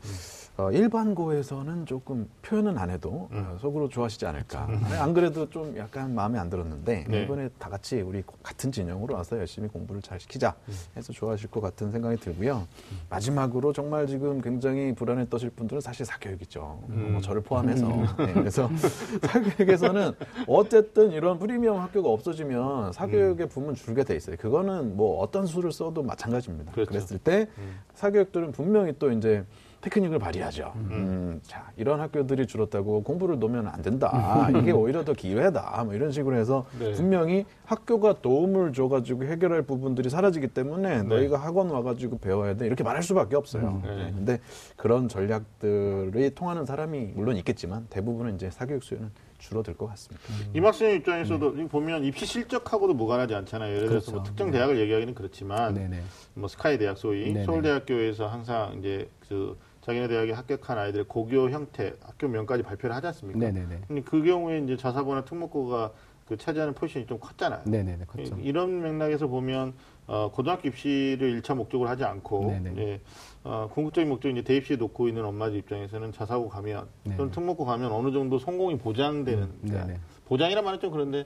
[0.59, 3.47] 어, 일반고에서는 조금 표현은 안 해도 음.
[3.49, 4.65] 어, 속으로 좋아하시지 않을까.
[4.65, 7.23] 아니, 안 그래도 좀 약간 마음에 안 들었는데 네.
[7.23, 10.75] 이번에 다 같이 우리 같은 진영으로 와서 열심히 공부를 잘 시키자 음.
[10.97, 12.67] 해서 좋아하실 것 같은 생각이 들고요.
[13.09, 16.83] 마지막으로 정말 지금 굉장히 불안에 떠실 분들은 사실 사교육이죠.
[16.89, 17.09] 음.
[17.13, 17.87] 뭐 저를 포함해서.
[18.19, 18.69] 네, 그래서
[19.31, 20.11] 사교육에서는
[20.49, 24.35] 어쨌든 이런 프리미엄 학교가 없어지면 사교육의 부문 줄게 돼 있어요.
[24.37, 26.73] 그거는 뭐 어떤 수를 써도 마찬가지입니다.
[26.73, 26.89] 그렇죠.
[26.89, 27.79] 그랬을때 음.
[27.95, 29.45] 사교육들은 분명히 또 이제
[29.89, 30.73] 테크닉을 발휘하죠.
[30.77, 34.49] 음, 자, 이런 학교들이 줄었다고 공부를 놓으면 안 된다.
[34.61, 35.83] 이게 오히려 더 기회다.
[35.85, 36.93] 뭐 이런 식으로 해서 네.
[36.93, 42.67] 분명히 학교가 도움을 줘가지고 해결할 부분들이 사라지기 때문에 너희가 학원 와가지고 배워야 돼.
[42.67, 43.83] 이렇게 말할 수밖에 없어요.
[43.85, 43.97] 네.
[43.97, 44.41] 네, 근데
[44.77, 50.25] 그런 전략들이 통하는 사람이 물론 있겠지만 대부분은 이제 사교육 수요는 줄어들 것 같습니다.
[50.53, 53.77] 임 학생 입장에서도 이거 보면 입시 실적하고도 무관하지 않잖아요.
[53.77, 54.13] 예를 들어서 그렇죠.
[54.17, 56.03] 뭐 특정 대학을 얘기하기는 그렇지만 네네.
[56.35, 57.45] 뭐 스카이 대학 소위 네네.
[57.45, 59.57] 서울대학교에서 항상 이제 그
[59.89, 63.39] 자기네 대학에 합격한 아이들의 고교 형태 학교명까지 발표를 하지 않습니까?
[63.39, 63.81] 네네네.
[63.89, 65.93] 근데 그 경우에 이제 자사고나 특목고가
[66.27, 67.63] 그 차지하는 포지션이 좀 컸잖아요.
[67.65, 68.05] 네네네.
[68.19, 69.73] 이- 이런 맥락에서 보면
[70.07, 72.55] 어, 고등학교 입시를 일차 목적으로 하지 않고.
[72.77, 73.01] 예,
[73.45, 77.17] 어, 궁극적인 목적 이제 대입시에 놓고 있는 엄마들 입장에서는 자사고 가면 네네.
[77.17, 80.01] 또는 특목고 가면 어느 정도 성공이 보장되는 음, 그러니까 네네.
[80.27, 81.25] 보장이란 말은 좀 그런데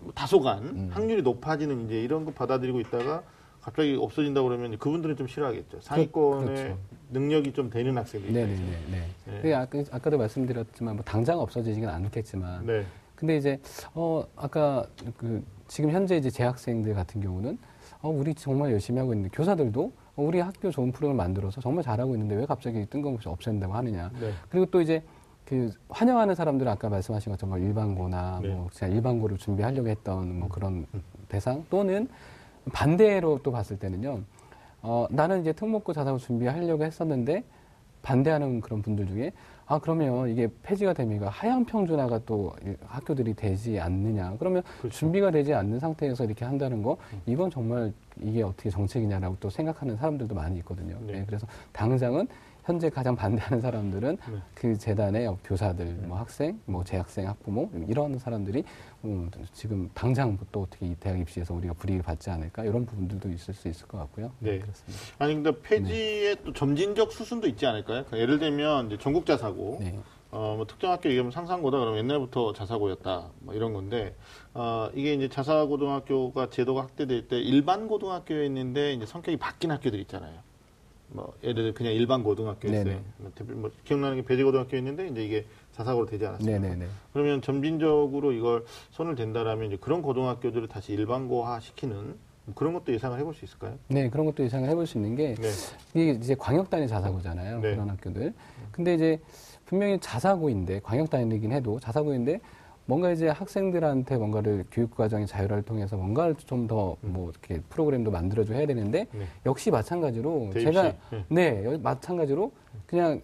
[0.00, 0.90] 뭐 다소간 음.
[0.92, 3.22] 확률이 높아지는 이제 이런 거 받아들이고 있다가
[3.62, 5.80] 갑자기 없어진다 그러면 그분들은 좀 싫어하겠죠.
[5.80, 6.78] 상위권의 그렇죠.
[7.10, 8.60] 능력이 좀 되는 학생들 네네네.
[8.90, 9.06] 네.
[9.26, 9.36] 네.
[9.36, 12.84] 그게 아까, 아까도 말씀드렸지만 뭐 당장 없어지지는 않겠지만 네.
[13.14, 13.60] 근데 이제
[13.94, 14.84] 어 아까
[15.16, 17.56] 그 지금 현재 이제 재학생들 같은 경우는
[18.00, 22.14] 어 우리 정말 열심히 하고 있는데 교사들도 어, 우리 학교 좋은 프로그램 만들어서 정말 잘하고
[22.14, 24.10] 있는데 왜 갑자기 뜬금없이 없앤다고 하느냐.
[24.20, 24.32] 네.
[24.48, 25.04] 그리고 또 이제
[25.44, 28.48] 그 환영하는 사람들은 아까 말씀하신 것처럼 뭐 일반고나 네.
[28.48, 30.84] 뭐 그냥 일반고를 준비하려고 했던 뭐 그런
[31.28, 32.08] 대상 또는
[32.72, 34.20] 반대로 또 봤을 때는요.
[34.82, 37.44] 어 나는 이제 특목고 자사고 준비하려고 했었는데
[38.02, 39.32] 반대하는 그런 분들 중에
[39.66, 44.96] 아 그러면 이게 폐지가 되면 하향 평준화가 또이 학교들이 되지 않느냐 그러면 그렇죠.
[44.96, 46.96] 준비가 되지 않는 상태에서 이렇게 한다는 거
[47.26, 50.96] 이건 정말 이게 어떻게 정책이냐라고 또 생각하는 사람들도 많이 있거든요.
[51.06, 51.12] 네.
[51.12, 52.26] 네, 그래서 당장은
[52.64, 54.38] 현재 가장 반대하는 사람들은 네.
[54.54, 58.62] 그 재단의 교사들, 뭐 학생, 뭐 재학생, 학부모 이런 사람들이
[59.04, 63.52] 음, 지금 당장 또 어떻게 이 대학 입시에서 우리가 불이익을 받지 않을까 이런 부분들도 있을
[63.52, 64.32] 수 있을 것 같고요.
[64.38, 64.60] 네.
[64.60, 64.98] 그렇습니다.
[65.18, 65.58] 아니 근데 네.
[65.62, 68.04] 폐지의 또 점진적 수순도 있지 않을까요?
[68.04, 69.98] 그러니까 예를 들면 이제 전국 자사고 네.
[70.30, 74.14] 어, 뭐 특정 학교 얘기하면 상상고다 그러면 옛날부터 자사고였다 뭐 이런 건데
[74.54, 80.51] 어, 이게 이제 자사고등학교가 제도가 확대될 때 일반 고등학교에 있는데 이제 성격이 바뀐 학교들 있잖아요.
[81.12, 83.00] 뭐 예를 들어 그냥 일반 고등학교였어요.
[83.46, 86.58] 뭐뭐 기억나는 게 배제고등학교 있는데 이제 이게 자사고로 되지 않았습니까?
[86.58, 86.86] 네네네.
[87.12, 93.18] 그러면 점진적으로 이걸 손을 댄다라면 이제 그런 고등학교들을 다시 일반고화 시키는 뭐 그런 것도 예상을
[93.18, 93.78] 해볼 수 있을까요?
[93.88, 95.48] 네, 그런 것도 예상을 해볼 수 있는 게 네.
[95.94, 97.60] 이게 이제 광역 단위 자사고잖아요.
[97.60, 97.70] 네.
[97.72, 98.34] 그런 학교들.
[98.72, 99.20] 근데 이제
[99.64, 102.40] 분명히 자사고인데 광역 단위이긴 해도 자사고인데
[102.86, 108.54] 뭔가 이제 학생들한테 뭔가를 교육 과정의 자율화를 통해서 뭔가를 좀 더 뭐 이렇게 프로그램도 만들어줘
[108.54, 109.26] 해야 되는데 네.
[109.46, 110.64] 역시 마찬가지로 대입시.
[110.72, 111.24] 제가 네.
[111.28, 112.52] 네, 여- 마찬가지로
[112.86, 113.20] 그냥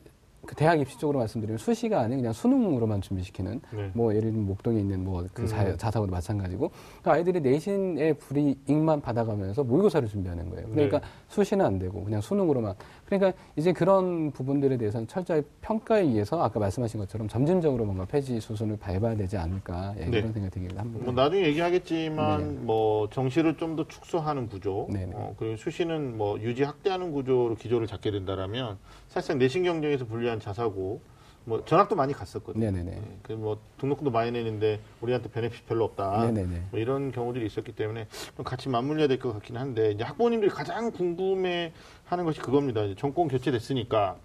[0.48, 3.90] 그 대학 입시 쪽으로 말씀드리면 수시가 아닌 그냥 수능으로만 준비시키는 네.
[3.92, 5.76] 뭐 예를 들면 목동에 있는 뭐그 음.
[5.76, 6.70] 자사고도 마찬가지고
[7.02, 10.68] 그러니까 아이들이 내신의 불이익만 받아가면서 모의고사를 준비하는 거예요.
[10.70, 11.06] 그러니까 네.
[11.28, 12.74] 수시는 안 되고 그냥 수능으로만.
[13.04, 18.78] 그러니까 이제 그런 부분들에 대해서는 철저히 평가에 의해서 아까 말씀하신 것처럼 점진적으로 뭔가 폐지 수순을
[18.78, 20.18] 밟아야 되지 않을까 예, 네.
[20.18, 21.04] 이런 생각이 들긴 합니다.
[21.04, 25.12] 뭐 나중에 얘기하겠지만 뭐 정시를 좀 더 축소하는 구조, 네네.
[25.14, 28.78] 어, 그리고 수시는 뭐 유지 확대하는 구조로 기조를 잡게 된다라면
[29.08, 31.00] 사실상 내신 경쟁에서 불리한 자사고,
[31.44, 32.62] 뭐 전학도 많이 갔었거든요.
[32.70, 33.02] 네네네.
[33.22, 36.26] 그뭐 등록금도 많이 내는데 우리한테 베네핏 별로 없다.
[36.26, 36.64] 네네네.
[36.70, 40.90] 뭐 이런 경우들이 있었기 때문에 좀 같이 맞물려야 될 것 같긴 한데 이제 학부모님들이 가장
[40.90, 42.82] 궁금해하는 것이 그겁니다.
[42.84, 44.16] 이제 정권 교체됐으니까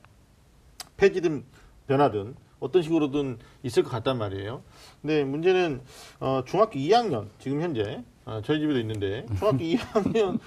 [0.98, 1.46] 폐지든
[1.88, 4.62] 변화든 어떤 식으로든 있을 것 같단 말이에요.
[5.02, 5.82] 근데 문제는
[6.19, 10.39] 어, 중학교 2학년 지금 현재 어, 저희 집에도 있는데 중학교 2학년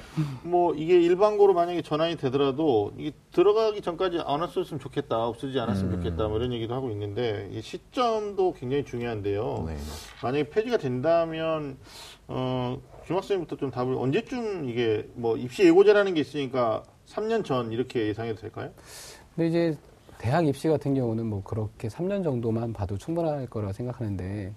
[0.43, 6.29] 뭐 이게 일반고로 만약에 전환이 되더라도 이게 들어가기 전까지 안 왔었으면 좋겠다 없어지지 않았으면 좋겠다
[6.29, 9.65] 뭐 이런 얘기도 하고 있는데 이 시점도 굉장히 중요한데요.
[9.67, 9.77] 네.
[10.23, 11.77] 만약에 폐지가 된다면
[12.29, 18.41] 어, 중학생부터 좀 답을 언제쯤 이게 뭐 입시 예고제라는 게 있으니까 3년 전 이렇게 예상해도
[18.41, 18.71] 될까요?
[19.35, 19.79] 근데 이제
[20.19, 24.55] 대학 입시 같은 경우는 뭐 그렇게 3년 정도만 봐도 충분할 거라고 생각하는데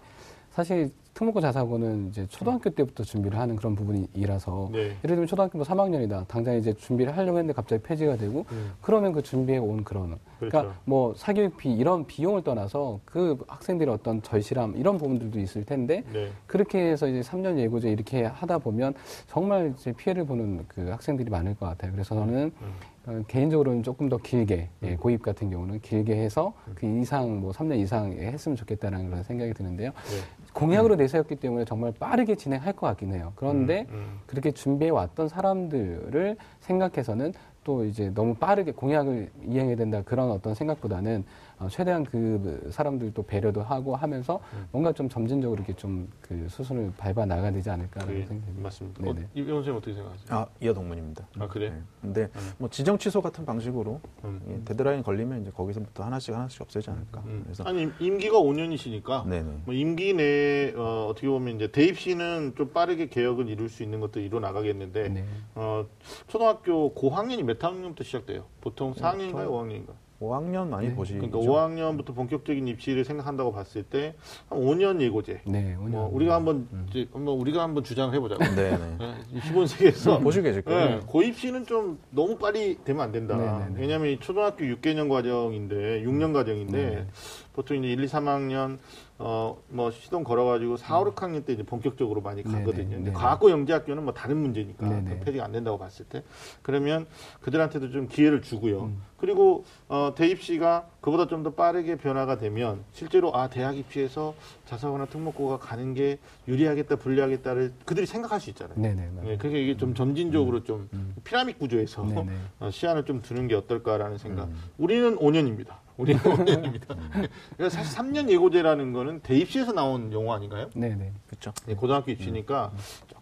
[0.51, 4.80] 사실 특목고 자사고는 이제 초등학교 때부터 준비를 하는 그런 부분이라서 네.
[4.80, 6.28] 예를 들면 초등학교 뭐 3학년이다.
[6.28, 8.72] 당장 이제 준비를 하려고 했는데 갑자기 폐지가 되고 음.
[8.82, 10.58] 그러면 그 준비해 온 그런 그렇죠.
[10.58, 16.30] 그러니까 뭐 사교육비 이런 비용을 떠나서 그 학생들의 어떤 절실함 이런 부분들도 있을 텐데 네.
[16.48, 18.93] 그렇게 해서 이제 3년 예고제 이렇게 하다 보면
[19.28, 21.91] 정말 이제 피해를 보는 그 학생들이 많을 것 같아요.
[21.91, 22.74] 그래서 저는 음.
[23.06, 27.80] 어, 개인적으로는 조금 더 길게 예, 고입 같은 경우는 길게 해서 그 이상 뭐 3년
[27.80, 29.91] 이상 했으면 좋겠다라는 그런 생각이 드는데요.
[29.91, 30.38] 네.
[30.60, 33.32] 공약으로 내세웠기 때문에 정말 빠르게 진행할 것 같긴 해요.
[33.36, 34.19] 그런데 음, 음.
[34.28, 41.24] 그렇게 준비해 왔던 사람들을 생각해서는 또 이제 너무 빠르게 공약을 이행해야 된다 그런 어떤 생각보다는
[41.24, 44.67] 어, 최대한 그 사람들도 배려도 하고 하면서 음.
[44.72, 48.63] 뭔가 좀 점진적으로 이렇게 좀 그 수순을 밟아 나가야 되지 않을까라는 그게 생각이 듭니다.
[48.63, 49.04] 맞습니다.
[49.04, 49.15] 어.
[49.34, 50.26] 이 선생님 어떻게 생각하세요?
[50.30, 51.28] 아, 이하 동문입니다.
[51.39, 51.72] 아, 그래요?
[51.72, 51.82] 네.
[52.02, 54.39] 근데 뭐 지정 취소 같은 방식으로 음.
[54.48, 57.22] 예, 데드라인 걸리면 이제 거기서부터 하나씩 하나씩 없애지 않을까.
[57.26, 57.41] 음.
[57.45, 59.62] 그래서 아니 임- 임기가 5년이시니까 네네.
[59.65, 64.00] 뭐 임기 내에 어, 어떻게 보면 이제 대입 시는 좀 빠르게 개혁을 이룰 수 있는
[64.00, 65.26] 것도 이루 나가겠는데 네.
[65.56, 65.84] 어,
[66.28, 68.45] 초등학교 고학년이 몇 학년부터 시작돼요?
[68.62, 69.95] 보통 4학년인가요, 5학년인가요?
[70.21, 70.95] 5학년 많이 네.
[70.95, 71.19] 보시죠.
[71.19, 74.15] 그러니까 5학년부터 본격적인 입시를 생각한다고 봤을 때
[74.49, 75.41] 한 5년 예고제.
[75.45, 78.43] 네, 오늘 뭐 우리가 한번 이제 한번 우리가 한번 주장을 해보자고.
[78.55, 78.97] 네 네.
[79.39, 80.99] 25세기에서 보시고 계실 거예요.
[80.99, 83.38] 네, 고입시는 좀 너무 빨리 되면 안 된다.
[83.38, 83.79] 네네네.
[83.79, 87.08] 왜냐하면 이 초등학교 6개년 과정인데 6년 과정인데 네네.
[87.53, 88.77] 보통 이제 1, 2, 3학년
[89.19, 92.60] 어뭐 시동 걸어가지고 4, 5, 6학년 때 이제 본격적으로 많이 네네.
[92.60, 92.95] 가거든요.
[92.95, 93.12] 근데.
[93.12, 94.88] 과학고 영재학교는 뭐 다른 문제니까
[95.25, 96.23] 폐지가 안 된다고 봤을 때
[96.62, 97.05] 그러면
[97.41, 98.84] 그들한테도 좀 기회를 주고요.
[98.84, 99.01] 음.
[99.17, 104.34] 그리고 어, 대입시가 그보다 좀 더 빠르게 변화가 되면 실제로 아 대학 입시에서
[104.65, 106.17] 자사고나 특목고가 가는 게
[106.49, 108.77] 유리하겠다 불리하겠다를 그들이 생각할 수 있잖아요.
[108.77, 108.95] 네네.
[109.21, 110.89] 네, 그러니까 이게 좀 점진적으로 좀
[111.23, 112.10] 피라믹 구조에서 음.
[112.15, 112.32] 네네.
[112.60, 114.45] 어, 시안을 좀 두는 게 어떨까라는 생각.
[114.49, 114.55] 음.
[114.77, 115.75] 우리는 5년입니다.
[115.99, 116.88] 우리는 5년입니다.
[117.57, 120.69] 그러니까 사실 3년 예고제라는 거는 대입시에서 나온 용어 아닌가요?
[120.73, 121.12] 네네.
[121.27, 121.53] 그렇죠.
[121.65, 122.71] 네, 고등학교 입시니까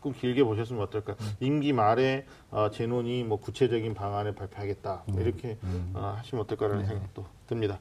[0.08, 1.16] 조금 길게 보셨으면 어떨까.
[1.40, 5.04] 임기 말에 어, 재논이 뭐 구체적인 방안을 발표하겠다.
[5.08, 5.58] 뭐 이렇게
[5.94, 7.80] 어, 하시면 어떨까라는 생각도 듭니다.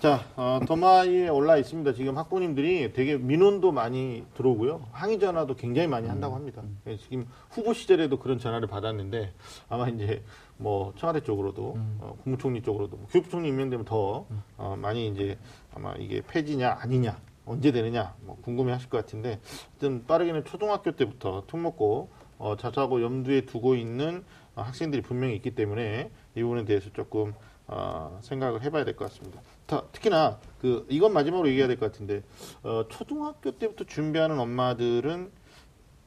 [0.00, 1.92] 자, 어, 더마이에 올라 있습니다.
[1.94, 4.86] 지금 학부모님들이 되게 민원도 많이 들어오고요.
[4.92, 6.62] 항의 전화도 굉장히 많이 한다고 합니다.
[6.86, 9.32] 예, 지금 후보 시절에도 그런 전화를 받았는데
[9.68, 10.22] 아마 이제
[10.56, 14.26] 뭐 청와대 쪽으로도 어, 국무총리 쪽으로도 뭐 교육부총리 임명되면 더
[14.56, 15.38] 어, 많이 이제
[15.74, 22.10] 아마 이게 폐지냐 아니냐 언제 되느냐 뭐 궁금해하실 것 같은데 어쨌든 빠르게는 초등학교 때부터 특목고
[22.38, 27.32] 어, 자사고 염두에 두고 있는 어, 학생들이 분명히 있기 때문에 이 부분에 대해서 조금
[27.68, 29.40] 어, 생각을 해봐야 될 것 같습니다.
[29.66, 32.22] 더, 특히나 그 이건 마지막으로 얘기해야 될 것 같은데
[32.62, 35.30] 어, 초등학교 때부터 준비하는 엄마들은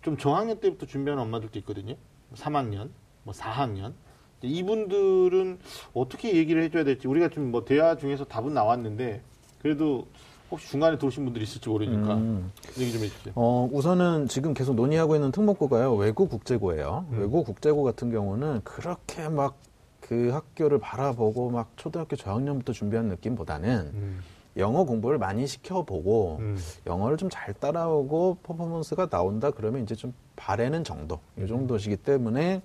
[0.01, 1.95] 좀 저학년 때부터 준비하는 엄마들도 있거든요.
[2.35, 2.89] 3학년,
[3.23, 3.93] 뭐 4학년.
[4.41, 5.59] 이분들은
[5.93, 9.21] 어떻게 얘기를 해줘야 될지 우리가 좀 뭐 대화 중에서 답은 나왔는데
[9.61, 10.07] 그래도
[10.51, 12.51] 혹시 중간에 들어오신 분들이 있을지 모르니까 음.
[12.77, 13.33] 얘기 좀 해주세요.
[13.35, 15.95] 어, 우선은 지금 계속 논의하고 있는 특목고가요.
[15.95, 17.05] 외국 국제고예요.
[17.11, 17.19] 음.
[17.19, 19.69] 외국 국제고 같은 경우는 그렇게 막
[20.09, 24.19] 그 학교를 바라보고 막 초등학교 저학년부터 준비하는 느낌보다는 음,
[24.57, 26.57] 영어 공부를 많이 시켜보고 음,
[26.87, 32.63] 영어를 좀 잘 따라오고 퍼포먼스가 나온다 그러면 이제 좀 바래는 정도 이 정도시기 때문에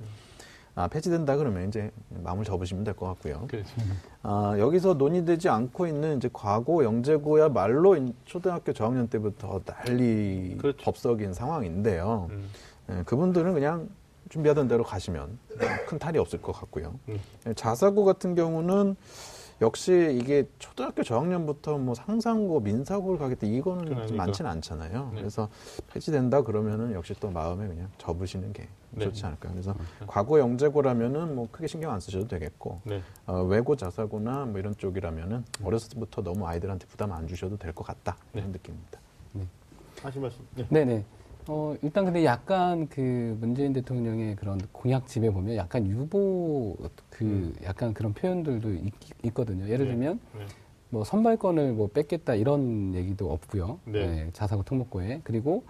[0.77, 3.45] 아, 폐지된다 그러면 이제 마음을 접으시면 될 것 같고요.
[3.49, 3.69] 그렇죠.
[4.23, 10.79] 아, 여기서 논의되지 않고 있는 이제 과거 영재고야 말로 인- 초등학교 저학년 때부터 난리 그렇죠.
[10.85, 12.29] 법석인 상황인데요.
[12.31, 12.49] 음,
[12.91, 13.89] 예, 그분들은 그냥
[14.31, 15.39] 준비하던 대로 가시면
[15.87, 16.95] 큰 탈이 없을 것 같고요.
[17.09, 17.21] 음.
[17.47, 18.97] 예, 자사고 같은 경우는
[19.61, 24.17] 역시 이게 초등학교 저학년부터 뭐 상상고, 민사고를 가겠다 이거는 좀 아니까.
[24.17, 25.11] 많지는 않잖아요.
[25.15, 25.21] 네.
[25.21, 25.49] 그래서
[25.93, 29.05] 폐지된다 그러면은 역시 또 마음에 그냥 접으시는 게 네.
[29.05, 29.51] 좋지 않을까.
[29.51, 29.75] 그래서
[30.07, 33.01] 과거 영재고라면은 뭐 크게 신경 안 쓰셔도 되겠고 네.
[33.27, 37.85] 어, 외고 자사고나 뭐 이런 쪽이라면은 어렸을 때부터 너무 아이들한테 부담 안 주셔도 될 것
[37.87, 39.01] 같다 이런 느낌입니다.
[40.03, 40.41] 하실 말씀.
[40.57, 40.67] 네.
[40.69, 41.05] 네네.
[41.49, 46.77] 어, 일단 근데 약간 그 문재인 대통령의 그런 공약집에 보면 약간 유보
[47.11, 48.71] 그 약간 그런 표현들도
[49.23, 49.93] 있, 거든요 예를 네.
[49.93, 50.47] 들면 네.
[50.91, 53.79] 뭐 선발권을 뭐 뺏겠다 이런 얘기도 없고요.
[53.85, 54.07] 네.
[54.07, 55.65] 네, 자사고 특목고에 그리고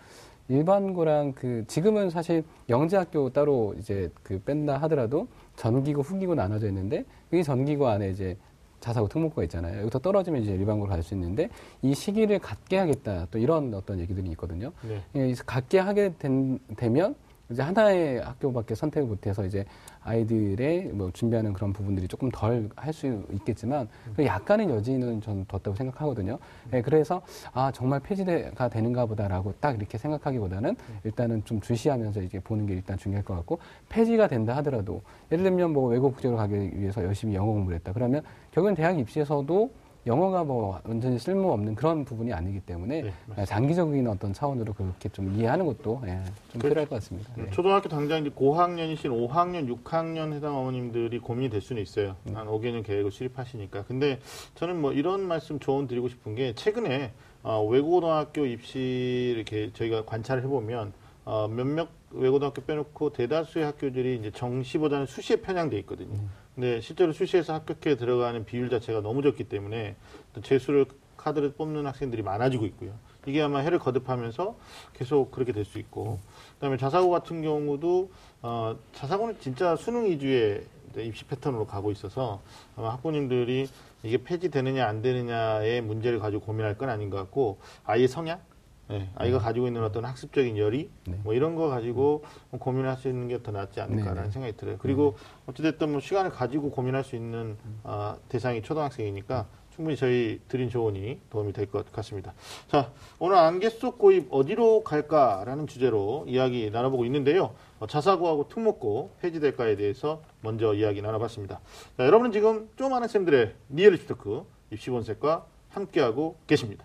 [0.49, 5.27] 일반고랑 그 지금은 사실 영재학교 따로 이제 그 뺀다 하더라도
[5.57, 8.37] 전기고 후기고 나눠져 있는데 이 전기고 안에 이제
[8.81, 9.81] 자사고 특목고가 있잖아요.
[9.81, 11.49] 여기서 떨어지면 이제 일반고로 갈 수 있는데
[11.81, 14.73] 이 시기를 갖게 하겠다 또 이런 어떤 얘기들이 있거든요.
[14.87, 14.97] 네.
[15.15, 17.15] 예, 그래서 갖게 하게 된, 되면
[17.51, 19.65] 이제 하나의 학교밖에 선택을 못해서 이제
[20.03, 25.75] 아이들의 뭐 준비하는 그런 부분들이 조금 덜 할 수 있겠지만 그 약간의 여지는 저는 뒀다고
[25.77, 26.39] 생각하거든요.
[26.73, 32.67] 예, 그래서 아 정말 폐지가 되는가 보다라고 딱 이렇게 생각하기보다는 일단은 좀 주시하면서 이제 보는
[32.67, 35.03] 게 일단 중요할 것 같고 폐지가 된다 하더라도
[35.33, 39.71] 예를 들면 뭐 외국 국제로 가기 위해서 열심히 영어 공부를 했다 그러면 결국엔 대학 입시에서도
[40.07, 45.33] 영어가 뭐 완전히 쓸모없는 그런 부분이 아니기 때문에 네, 예, 장기적인 어떤 차원으로 그렇게 좀
[45.35, 46.21] 이해하는 것도 예,
[46.53, 46.69] 좀 그렇죠.
[46.69, 47.33] 필요할 것 같습니다.
[47.37, 47.51] 네.
[47.51, 52.17] 초등학교 당장 이제 고학년이신 5학년, 6학년 해당 어머님들이 고민이 될 수는 있어요.
[52.29, 52.37] 음.
[52.37, 53.85] 한 5개년 계획을 수립하시니까.
[53.85, 54.19] 근데
[54.57, 57.13] 저는 뭐 이런 말씀 조언 드리고 싶은 게 최근에
[57.43, 60.93] 어, 외고등학교 입시 이렇게 저희가 관찰을 해보면
[61.25, 66.15] 어, 몇몇 외고등학교 빼놓고 대다수의 학교들이 이제 정시보다는 수시에 편향돼 있거든요.
[66.15, 66.31] 음.
[66.55, 69.97] 근데 실제로 수시에서 합격해 들어가는 비율 자체가 너무 적기 때문에
[70.33, 70.87] 또 재수를
[71.17, 72.93] 카드를 뽑는 학생들이 많아지고 있고요.
[73.27, 74.57] 이게 아마 해를 거듭하면서
[74.93, 76.21] 계속 그렇게 될 수 있고,
[76.55, 78.11] 그다음에 자사고 같은 경우도
[78.43, 80.65] 어, 자사고는 진짜 수능 위주의
[80.97, 82.41] 입시 패턴으로 가고 있어서
[82.77, 83.67] 아마 학부모님들이
[84.03, 88.41] 이게 폐지되느냐 안 되느냐의 문제를 가지고 고민할 건 아닌 것 같고 아이의 성향,
[88.89, 91.19] 네, 아이가 가지고 있는 어떤 학습적인 열의 네.
[91.25, 92.23] 뭐 이런 거 가지고
[92.59, 94.31] 고민할 수 있는 게 더 낫지 않을까라는 네, 네.
[94.33, 94.77] 생각이 들어요.
[94.79, 95.17] 그리고
[95.47, 101.53] 어찌됐든 뭐 시간을 가지고 고민할 수 있는 아, 대상이 초등학생이니까 충분히 저희 드린 조언이 도움이
[101.53, 102.33] 될 것 같습니다.
[102.69, 107.55] 자, 오늘 안개 속 고입 어디로 갈까라는 주제로 이야기 나눠보고 있는데요.
[107.81, 111.61] 어, 자사고하고 특목고 폐지될까에 대해서 먼저 이야기 나눠봤습니다.
[111.97, 116.85] 자, 여러분은 지금 쪼만 학생들의 리얼리티 토크 입시본색과 함께하고 계십니다.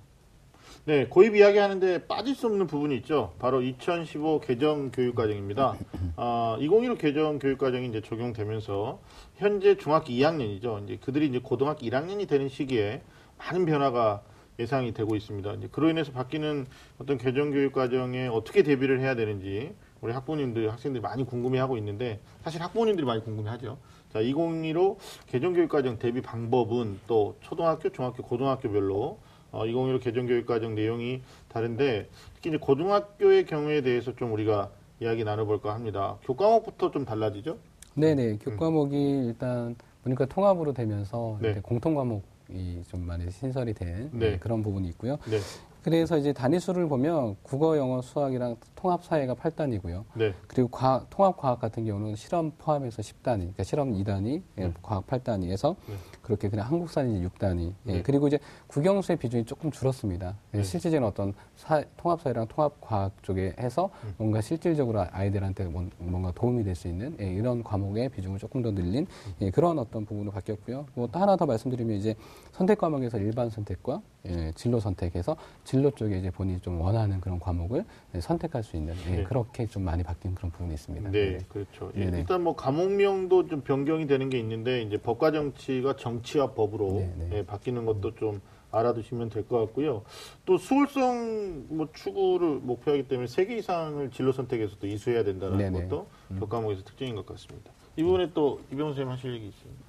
[0.89, 3.35] 네, 고입 이야기하는데 빠질 수 없는 부분이 있죠.
[3.37, 5.77] 바로 2015 개정 교육과정입니다.
[6.15, 8.99] 아, 2015 개정 교육과정이 이제 적용되면서
[9.35, 10.83] 현재 중학교 2학년이죠.
[10.83, 13.03] 이제 그들이 이제 고등학교 1학년이 되는 시기에
[13.37, 14.23] 많은 변화가
[14.57, 15.53] 예상이 되고 있습니다.
[15.53, 16.65] 이제 그로 인해서 바뀌는
[16.97, 23.05] 어떤 개정 교육과정에 어떻게 대비를 해야 되는지 우리 학부모님들, 학생들이 많이 궁금해하고 있는데 사실 학부모님들이
[23.05, 23.77] 많이 궁금해하죠.
[24.11, 24.97] 자, 2015
[25.27, 29.19] 개정 교육과정 대비 방법은 또 초등학교, 중학교, 고등학교별로
[29.51, 35.73] 어, 2015 개정 교육과정 내용이 다른데 특히 이제 고등학교의 경우에 대해서 좀 우리가 이야기 나눠볼까
[35.73, 36.17] 합니다.
[36.23, 37.57] 교과목부터 좀 달라지죠?
[37.95, 41.59] 네네 교과목이 일단 보니까 통합으로 되면서 네.
[41.61, 44.31] 공통 과목이 좀 많이 신설이 된 네.
[44.31, 45.17] 네, 그런 부분이 있고요.
[45.29, 45.39] 네.
[45.81, 50.03] 그래서 이제 단위수를 보면 국어, 영어, 수학이랑 통합 사회가 8단이고요.
[50.13, 50.33] 네.
[50.47, 55.75] 그리고 과학, 통합 과학 같은 경우는 실험 포함해서 10단위, 그러니까 실험 2단위, 예, 과학 8단위에서
[55.87, 55.95] 네.
[56.29, 57.73] 그렇게 그냥 한국사는 6단위.
[57.87, 58.01] 예, 네.
[58.03, 58.37] 그리고 이제
[58.67, 60.35] 국영수의 비중이 조금 줄었습니다.
[60.53, 60.63] 예, 네.
[60.63, 64.13] 실질적인 어떤 사- 통합 사회랑 통합 과학 쪽에 해서 음.
[64.19, 68.69] 뭔가 실질적으로 아이들한테 뭔- 뭔가 도움이 될 수 있는 예, 이런 과목의 비중을 조금 더
[68.69, 69.07] 늘린
[69.41, 70.85] 예, 그런 어떤 부분으로 바뀌었고요.
[70.93, 72.13] 뭐 또 하나 더 말씀드리면 이제
[72.51, 77.83] 선택 과목에서 일반 선택과 예, 진로 선택해서 진로 쪽에 이제 본인이 좀 원하는 그런 과목을
[78.13, 79.23] 예, 선택할 수 있는 예, 네.
[79.23, 81.09] 그렇게 좀 많이 바뀐 그런 부분이 있습니다.
[81.09, 81.91] 네, 그렇죠.
[81.95, 82.19] 예, 네네.
[82.19, 87.29] 일단 뭐 과목명도 좀 변경이 되는 게 있는데 이제 법과 정치가 정 치와 법으로 네네.
[87.37, 90.03] 예, 바뀌는 것도 좀 알아두시면 될 것 같고요.
[90.45, 95.87] 또 수월성 뭐 추구를 목표하기 때문에 세 개 이상을 진로 선택에서도 이수해야 된다는 네네.
[95.87, 96.05] 것도
[96.39, 97.71] 교과목에서 특징인 것 같습니다.
[97.97, 99.81] 이 부분에 또 이병호 선생님 하실 얘기 있습니다.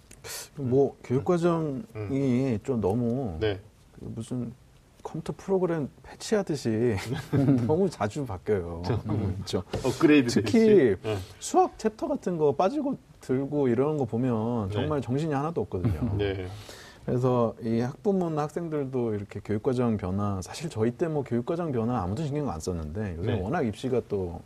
[0.56, 3.58] 뭐 교육과정이 좀 너무 네.
[3.98, 4.52] 그 무슨
[5.02, 6.96] 컴퓨터 프로그램 패치하듯이
[7.66, 8.82] 너무 자주 바뀌어요.
[8.82, 9.62] 그렇죠.
[9.84, 10.96] 업그레이드 특히.
[11.02, 11.16] 네.
[11.38, 14.74] 수학 챕터 같은 거 빠지고 들고 이러는 거 보면 네.
[14.74, 16.16] 정말 정신이 하나도 없거든요.
[16.16, 16.46] 네.
[17.04, 22.48] 그래서 이 학부모나 학생들도 이렇게 교육과정 변화, 사실 저희 때 뭐 교육과정 변화 아무도 신경
[22.50, 23.40] 안 썼는데 요새 네.
[23.40, 24.40] 워낙 입시가 또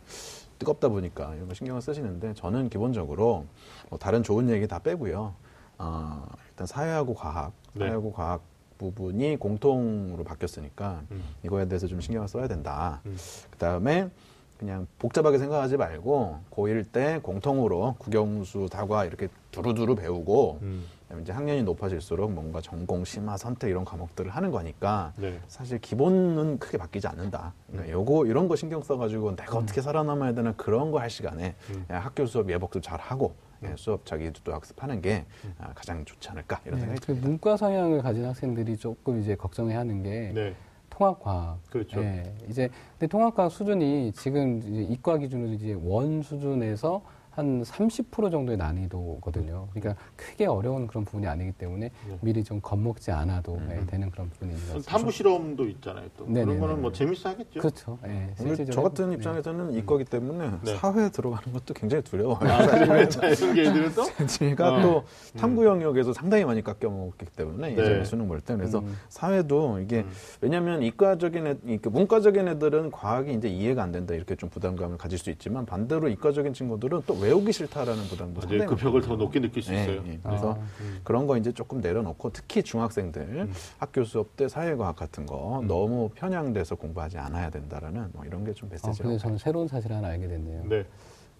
[0.57, 3.45] 뜨겁다 보니까 이런 거 신경을 쓰시는데 저는 기본적으로
[3.89, 5.33] 뭐 다른 좋은 얘기 다 빼고요.
[5.77, 7.85] 어, 일단 사회하고 과학, 네.
[7.85, 8.41] 사회하고 과학
[8.77, 11.21] 부분이 공통으로 바뀌었으니까 음.
[11.43, 13.01] 이거에 대해서 좀 신경을 써야 된다.
[13.05, 13.15] 음.
[13.51, 14.09] 그 다음에
[14.57, 20.85] 그냥 복잡하게 생각하지 말고 고1 때 공통으로 국영수, 다과 이렇게 두루두루 배우고 음.
[21.21, 25.39] 이제 학년이 높아질수록 뭔가 전공, 심화, 선택 이런 과목들을 하는 거니까 네.
[25.47, 27.53] 사실 기본은 크게 바뀌지 않는다.
[27.67, 31.83] 그러니까 요거 이런 거 신경 써가지고 내가 어떻게 살아남아야 되나 그런 거 할 시간에 음.
[31.87, 35.25] 그냥 학교 수업 예복도 잘 하고 예, 수업 자기도 또 학습하는 게
[35.59, 37.27] 아, 가장 좋지 않을까 이런 네, 생각이 그 듭니다.
[37.27, 40.55] 문과 성향을 가진 학생들이 조금 이제 걱정해 하는 게 네.
[40.95, 41.59] 통합과학.
[41.69, 42.01] 그렇죠.
[42.01, 47.01] 예, 이제 근데 통합과학 수준이 지금 이제 이과 기준으로 이제 원 수준에서
[47.35, 49.67] 한 30% 정도의 난이도거든요.
[49.73, 52.17] 그러니까 크게 어려운 그런 부분이 아니기 때문에 네.
[52.21, 53.67] 미리 좀 겁먹지 않아도 음.
[53.71, 54.85] 예, 되는 그런 부분이 있는 것.
[54.85, 56.07] 탐구 실험도 있잖아요.
[56.17, 56.45] 또 네네네.
[56.45, 57.59] 그런 거는 뭐 재밌어 하겠죠.
[57.59, 57.99] 그렇죠.
[58.05, 60.75] 예, 오늘 실질적으로 저 같은 해보- 입장에서는 이과기 때문에 네.
[60.77, 62.37] 사회에 들어가는 것도 굉장히 두려워요.
[62.39, 64.81] 아, 그러면 자연계들은 또 제가 어.
[64.81, 65.03] 또
[65.37, 67.81] 탐구 영역에서 상당히 많이 깎여 먹었기 때문에 네.
[67.81, 68.95] 예전에 수능 볼 때 그래서 음.
[69.09, 70.09] 사회도 이게 음.
[70.39, 75.17] 왜냐하면 이과적인 애, 이 문과적인 애들은 과학이 이제 이해가 안 된다 이렇게 좀 부담감을 가질
[75.17, 78.41] 수 있지만 반대로 이과적인 친구들은 또 외우기 싫다라는 부담도.
[78.41, 79.15] 상당히 그 벽을 더.
[79.15, 80.03] 높게 느낄 수 예, 있어요.
[80.05, 80.19] 예.
[80.21, 80.67] 그래서 아.
[80.81, 80.99] 음.
[81.03, 83.53] 그런 거 이제 조금 내려놓고 특히 중학생들 음.
[83.79, 85.67] 학교 수업 때 사회과학 같은 거 음.
[85.67, 90.09] 너무 편향돼서 공부하지 않아야 된다라는 뭐 이런 게좀 아, 메시지라고 근데 저는 새로운 사실 하나
[90.09, 90.63] 알게 됐네요.
[90.65, 90.85] 네.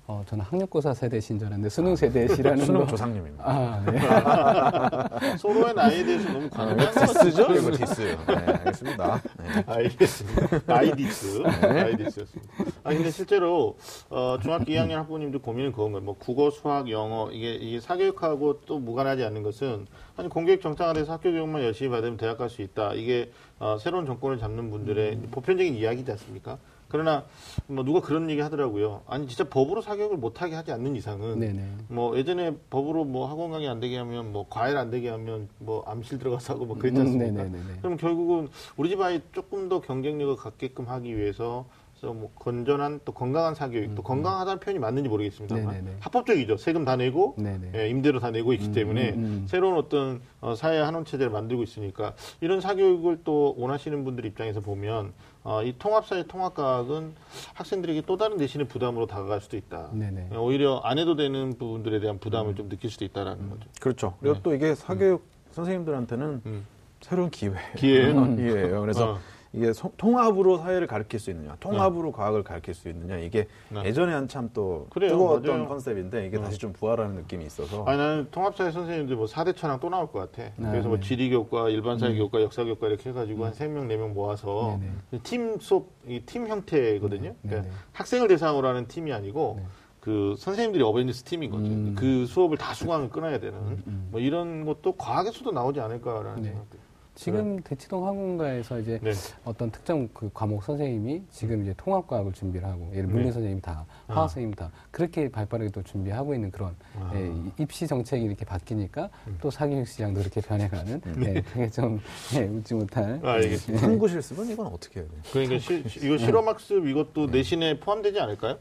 [0.07, 2.87] 어, 저는 학력고사 세대신 줄 알았는데 수능 세대시라는 수능 거.
[2.87, 3.43] 조상님입니다.
[3.43, 5.33] 아, 네.
[5.37, 6.77] 서로의 나이에 대해서 너무 아, 과한.
[7.23, 7.41] 디스죠?
[7.55, 8.01] 이거 디스.
[8.27, 9.21] 네, 알겠습니다.
[9.39, 9.63] 네.
[9.65, 10.59] 알겠습니다.
[10.67, 11.37] 나이 디스.
[11.41, 12.53] 나이 디스였습니다.
[12.83, 13.77] 아, 근데 실제로,
[14.11, 16.05] 어, 중학교 2학년 학부모님들 고민은 그건 거예요.
[16.05, 19.87] 뭐, 국어, 수학, 영어, 이게, 이게 사교육하고 또 무관하지 않는 것은,
[20.17, 22.93] 아니, 공교육 정착화돼서 학교 교육만 열심히 받으면 대학 갈 수 있다.
[22.93, 26.59] 이게, 어, 새로운 정권을 잡는 분들의 보편적인 이야기지 않습니까?
[26.95, 27.25] 그러나,
[27.67, 29.01] 뭐, 누가 그런 얘기 하더라고요.
[29.07, 31.67] 아니, 진짜 법으로 사교육을 못하게 하지 않는 이상은, 네네.
[31.89, 35.83] 뭐 예전에 법으로 뭐 학원 강의 안 되게 하면 뭐 과외 안 되게 하면 뭐
[35.85, 37.43] 암실 들어가서 하고 뭐 그랬지 음, 않습니까?
[37.43, 37.79] 네네네네.
[37.81, 41.65] 그럼 결국은 우리 집 아이 조금 더 경쟁력을 갖게끔 하기 위해서
[42.05, 45.97] 그래서 뭐 건전한 또 건강한 사교육 또 건강하다는 표현이 맞는지 모르겠습니다만 음, 네네네.
[46.01, 47.35] 합법적이죠 세금 다 내고.
[47.73, 49.45] 예, 임대료 다 내고 있기 음, 때문에 음, 음.
[49.47, 55.13] 새로운 어떤 어, 사회 한원 체제를 만들고 있으니까 이런 사교육을 또 원하시는 분들 입장에서 보면
[55.43, 57.15] 어, 이 통합사회 통합과학은
[57.55, 59.89] 학생들에게 또 다른 대신의 부담으로 다가갈 수도 있다.
[59.91, 60.29] 네네.
[60.31, 63.67] 예, 오히려 안 해도 되는 부분들에 대한 부담을 좀 느낄 수도 있다라는 거죠.
[63.81, 64.13] 그렇죠.
[64.19, 64.41] 그리고 네.
[64.43, 66.65] 또 이게 사교육 선생님들한테는 음.
[67.01, 67.53] 새로운 기회.
[67.75, 68.13] 기회예요?
[68.35, 68.81] 기회예요.
[68.81, 69.19] 그래서 어.
[69.55, 73.85] 이게 소- 통합으로 사회를 가르칠 수 있느냐, 통합으로 과학을 가르칠 수 있느냐, 이게 네.
[73.85, 75.67] 예전에 한참 또 그래요, 뜨거웠던 맞아요.
[75.69, 76.41] 컨셉인데 이게 어.
[76.41, 80.19] 다시 좀 부활하는 느낌이 있어서 아니 나는 통합사회 선생님들 뭐 4대 천왕 또 나올 것
[80.31, 80.51] 같아.
[80.57, 81.07] 그래서 뭐 네.
[81.07, 84.77] 지리교과, 일반사회교과, 역사교과 이렇게 해가지고 한 3명, 4명 모아서
[85.11, 85.21] 네네.
[85.23, 87.29] 팀 수업, 이 팀 형태거든요.
[87.29, 87.75] 네, 그러니까 네네.
[87.93, 89.65] 학생을 대상으로 하는 팀이 아니고 네.
[90.01, 91.63] 그 선생님들이 어벤져스 팀인 거죠.
[91.65, 91.95] 음.
[91.97, 94.07] 그 수업을 다 수강을 끊어야 되는 음.
[94.11, 96.49] 뭐 이런 것도 과학에서도 나오지 않을까라는 네.
[96.49, 96.77] 생각도.
[97.15, 99.13] 지금 대치동 학원가에서 이제 네.
[99.45, 103.31] 어떤 특정 그 과목 선생님이 지금 이제 통합과학을 준비를 하고 예를 네.
[103.31, 104.27] 선생님 다 화학 아.
[104.27, 107.11] 선생님 다 그렇게 발빠르게 또 준비하고 있는 그런 아.
[107.15, 109.37] 예, 이- 입시 정책이 이렇게 바뀌니까 음.
[109.41, 111.99] 또 사교육 시장도 그렇게 변해가는 예, 그게 좀
[112.35, 113.85] 예, 웃지 못할 아, 알겠습니다.
[113.87, 115.19] 탐구 실습은 이건 어떻게 해야 돼요?
[115.31, 118.57] 그러니까 시, 이거 실험학습 이것도 내신에 포함되지 않을까요?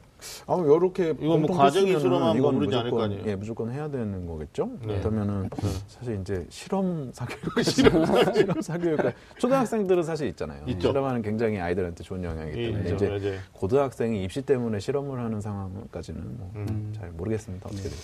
[0.47, 3.23] 아, 이렇게 이건 뭐 과정 이수로만 머무르지 않을 거 아니에요?
[3.27, 4.71] 예, 무조건 해야 되는 거겠죠.
[4.81, 4.87] 네.
[4.87, 5.51] 그렇다면은
[5.87, 9.01] 사실 이제 실험 사교육 실험 사교육
[9.39, 10.63] 초등학생들은 사실 있잖아요.
[10.69, 10.89] 있죠.
[10.89, 12.95] 실험하는 굉장히 아이들한테 좋은 영향이기 예, 때문에 있죠.
[12.97, 16.93] 이제 이제 고등학생이 입시 때문에 실험을 하는 상황까지는 뭐 음.
[16.97, 17.67] 잘 모르겠습니다.
[17.67, 17.97] 어떻게 될지.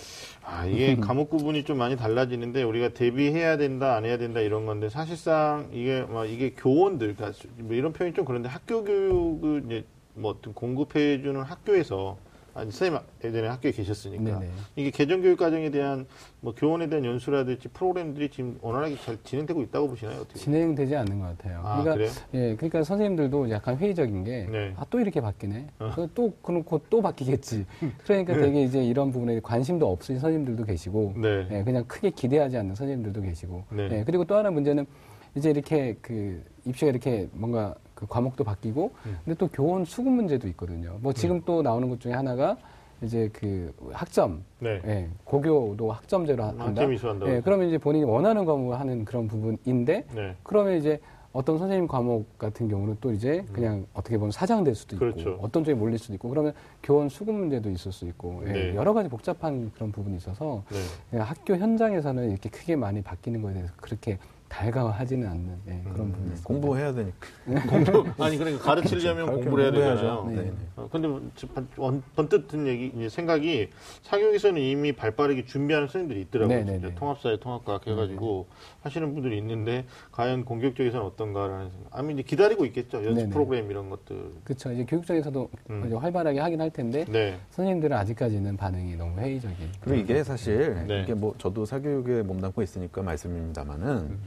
[0.45, 4.89] 아, 이게 과목 구분이 좀 많이 달라지는데 우리가 대비해야 된다, 안 해야 된다 이런 건데
[4.89, 9.85] 사실상 이게 막 이게 교원들, 그러니까 뭐 이런 표현이 좀 그런데 학교 교육을 이제
[10.15, 12.19] 뭐 어떤 공급해주는 학교에서
[12.61, 14.51] 아니 선생님 예전에 학교에 계셨으니까 네네.
[14.77, 16.07] 이게 개정 교육 과정에 대한
[16.41, 20.21] 뭐 교원에 대한 연수라든지 프로그램들이 지금 원활하게 잘 진행되고 있다고 보시나요?
[20.21, 20.39] 어떻게?
[20.39, 21.61] 진행되지 않는 것 같아요.
[21.65, 22.11] 아, 그러니까 그래요?
[22.35, 24.75] 예, 그러니까 선생님들도 약간 회의적인 게, 네.
[24.77, 25.69] 아, 또 이렇게 바뀌네.
[25.79, 25.91] 어.
[25.97, 27.65] 그또 그럼 곧 또 바뀌겠지.
[28.05, 28.41] 그러니까 네.
[28.41, 31.47] 되게 이제 이런 부분에 관심도 없으신 선생님들도 계시고, 네.
[31.51, 33.89] 예, 그냥 크게 기대하지 않는 선생님들도 계시고, 네.
[33.93, 34.87] 예, 그리고 또 하나 문제는
[35.35, 39.19] 이제 이렇게 그 입시가 이렇게 뭔가 그 과목도 바뀌고, 음.
[39.25, 40.97] 근데 또 교원 수급 문제도 있거든요.
[41.03, 42.57] 뭐 지금 또 나오는 것 중에 하나가
[43.03, 44.81] 이제 그 학점, 네.
[44.87, 46.65] 예, 고교도 학점제로 한다.
[46.65, 47.31] 학점 이수한다고.
[47.31, 50.35] 예, 그러면 이제 본인이 원하는 과목을 하는 그런 부분인데, 네.
[50.43, 50.99] 그러면 이제
[51.33, 55.13] 어떤 선생님 과목 같은 경우는 또 이제 그냥 어떻게 보면 사장될 수도 있고 음.
[55.13, 55.39] 그렇죠.
[55.41, 58.75] 어떤 쪽에 몰릴 수도 있고 그러면 교원 수급 문제도 있을 수 있고 예, 네.
[58.75, 60.79] 여러 가지 복잡한 그런 부분이 있어서 네.
[61.15, 64.19] 예, 학교 현장에서는 이렇게 크게 많이 바뀌는 거에 대해서 그렇게
[64.51, 66.43] 달가워하지는 않는 예, 그런 음, 부분이 있습니다.
[66.45, 67.29] 공부해야 되니까.
[68.19, 69.95] 아니 그러니까 가르치려면 공부를 해야.
[69.95, 70.27] 되잖아요.
[70.29, 70.35] 네.
[70.43, 70.53] 네.
[70.77, 73.71] 어, 근데 뭐저 번- 원- 번뜩 든 얘기 이제 생각이
[74.03, 76.59] 사교육에서는 이미 발빠르게 준비하는 선생님들이 있더라고요.
[76.59, 76.95] 네, 네, 네.
[76.97, 78.49] 통합사회 통합과학 해가지고
[78.83, 81.97] 하시는 분들이 있는데 과연 공격적에서는 어떤가라는 생각.
[81.99, 82.99] 아니 이제 기다리고 있겠죠.
[82.99, 83.31] 연습 네, 네.
[83.31, 84.33] 프로그램 이런 것들.
[84.43, 84.73] 그렇죠.
[84.73, 85.97] 이제 교육청에서도 음.
[85.97, 87.39] 활발하게 하긴 할 텐데 네.
[87.51, 89.57] 선생님들은 아직까지는 반응이 너무 회의적인.
[89.81, 91.03] 그리고 이게 사실 네.
[91.03, 94.19] 이게 뭐 저도 사교육에 몸담고 있으니까 말씀입니다만은 음.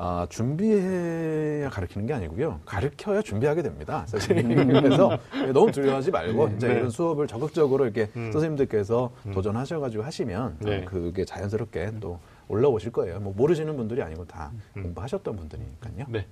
[0.00, 2.60] 아, 준비해야 가르치는 게 아니고요.
[2.64, 4.04] 가르쳐야 준비하게 됩니다.
[4.06, 4.36] 사실.
[4.44, 5.18] 그래서
[5.52, 6.74] 너무 두려워하지 말고 진짜 네.
[6.74, 8.30] 이런 수업을 적극적으로 이렇게 음.
[8.30, 10.78] 선생님들께서 도전하셔가지고 하시면 네.
[10.78, 13.18] 어, 그게 자연스럽게 또 올라오실 거예요.
[13.18, 14.84] 뭐 모르시는 분들이 아니고 다 음.
[14.84, 16.06] 공부하셨던 분들이니까요.
[16.08, 16.26] 네.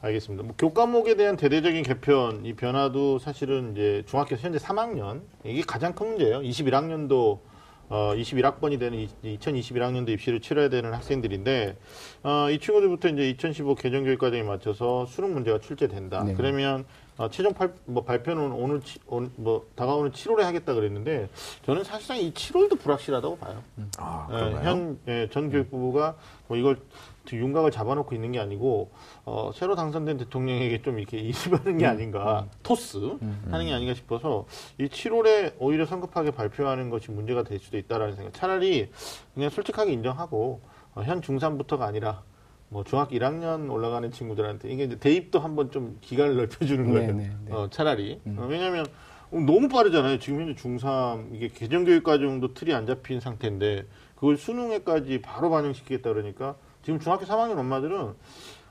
[0.00, 0.44] 알겠습니다.
[0.44, 6.10] 뭐 교과목에 대한 대대적인 개편, 이 변화도 사실은 이제 중학교 현재 3학년, 이게 가장 큰
[6.10, 6.40] 문제예요.
[6.40, 7.40] 21학년도,
[7.90, 11.76] 어, 21학번이 되는 2021학년도 입시를 치러야 되는 학생들인데,
[12.22, 16.24] 어, 이 친구들부터 이제 2015 개정 교육 과정에 맞춰서 수능 문제가 출제된다.
[16.24, 16.34] 네.
[16.34, 16.84] 그러면
[17.16, 21.28] 어, 최종 팔, 뭐 발표는 오늘, 치- 온- 뭐, 다가오는 7월에 하겠다 그랬는데,
[21.66, 23.60] 저는 사실상 이 7월도 불확실하다고 봐요.
[23.98, 24.68] 아, 예, 그런가요?
[24.68, 26.14] 현 예, 전 교육부가
[26.46, 26.78] 뭐 이걸
[27.36, 28.90] 윤곽을 잡아놓고 있는 게 아니고
[29.24, 33.18] 어, 새로 당선된 대통령에게 좀 이렇게 이습하는 게 아닌가 토스
[33.50, 34.46] 하는 게 아닌가 싶어서
[34.78, 38.34] 이 7월에 오히려 성급하게 발표하는 것이 문제가 될 수도 있다라는 생각.
[38.34, 38.90] 차라리
[39.34, 40.60] 그냥 솔직하게 인정하고
[40.94, 42.22] 어, 현 중3부터가 아니라
[42.70, 47.12] 뭐 중학교 1학년 올라가는 친구들한테 이게 이제 대입도 한번 좀 기간을 넓혀주는 네, 거예요.
[47.14, 47.52] 네, 네.
[47.52, 48.86] 어, 차라리 어, 왜냐하면
[49.30, 50.18] 너무 빠르잖아요.
[50.18, 56.56] 지금 현재 중3 이게 개정교육 과정도 틀이 안 잡힌 상태인데 그걸 수능에까지 바로 반영시키겠다 그러니까
[56.88, 58.14] 지금 중학교 3학년 엄마들은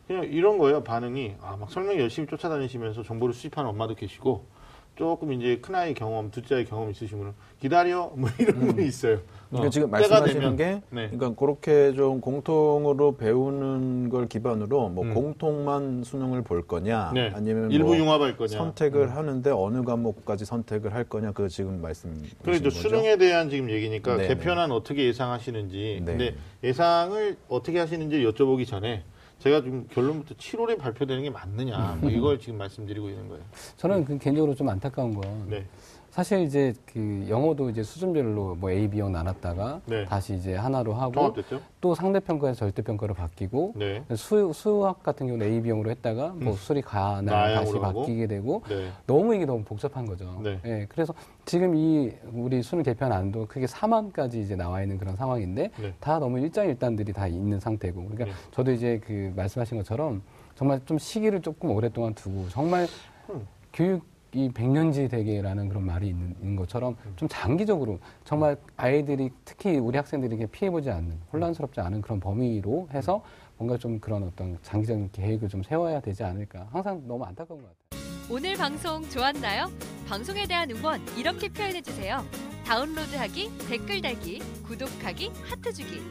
[0.08, 0.84] 그냥 이런 거예요.
[0.84, 4.48] 반응이 아 막 설명 열심히 쫓아다니시면서 정보를 수집하는 엄마도 계시고
[4.96, 9.20] 조금 이제 큰 아이 경험, 둘째 아이 경험 있으시면 기다려 뭐 이런 분이 있어요.
[9.50, 10.56] 그러니까 어, 지금 말씀하시는.
[10.58, 11.10] 게 네.
[11.10, 15.14] 그러니까 그렇게 좀 공통으로 배우는 걸 기반으로 뭐 음.
[15.14, 17.32] 공통만 수능을 볼 거냐 네.
[17.34, 18.58] 아니면 일부 뭐 융합할 거냐.
[18.58, 23.70] 선택을 하는데 어느 과목까지 선택을 할 거냐 그 지금 말씀 그리고 이제 수능에 대한 지금
[23.70, 24.28] 얘기니까 네네.
[24.28, 26.02] 개편안 어떻게 예상하시는지.
[26.04, 26.06] 네.
[26.06, 29.04] 근데 예상을 어떻게 하시는지 여쭤보기 전에
[29.40, 33.44] 제가 지금 결론부터 7월에 발표되는 게 맞느냐 뭐 이걸 지금 말씀드리고 있는 거예요.
[33.78, 35.64] 저는 그 개인적으로 좀 안타까운 건 네.
[36.10, 40.06] 사실 이제 그 영어도 이제 수준별로 뭐 A, B형 나눴다가 네.
[40.06, 41.62] 다시 이제 하나로 하고 통합됐죠?
[41.80, 44.04] 또 상대평가에서 절대평가로 바뀌고 네.
[44.16, 47.78] 수, 수학 같은 경우는 A, B형으로 했다가 뭐 수리 가나 다시.
[47.78, 48.90] 바뀌게 되고 네.
[49.06, 50.40] 너무 이게 너무 복잡한 거죠.
[50.44, 50.60] 네.
[50.66, 51.14] 예, 그래서
[51.46, 55.94] 지금 이 우리 수능 개편 안도 크게 4만까지 이제 나와 있는 그런 상황인데 네.
[56.00, 58.32] 다 너무 일장일단들이 다 있는 상태고 그러니까 네.
[58.52, 60.24] 저도 이제 그 말씀하신 것처럼
[60.56, 62.88] 정말 좀 시기를 조금 오랫동안 두고 정말
[63.30, 63.46] 음.
[63.72, 64.04] 교육
[64.34, 67.14] 이 백년지 대계라는 그런 말이 있는, 있는 것처럼 음.
[67.16, 73.24] 좀 장기적으로 정말 아이들이 특히 우리 학생들에게 피해보지 않는 혼란스럽지 않은 그런 범위로 해서
[73.58, 78.08] 뭔가 좀 그런 어떤 장기적인 계획을 좀 세워야 되지 않을까 항상 너무 안타까운 것 같아요.
[78.30, 79.72] 오늘 방송 좋았나요?
[80.08, 82.24] 방송에 대한 응원 이렇게 표현해 주세요.
[82.66, 86.02] 다운로드하기, 댓글 달기, 구독하기, 하트 주기.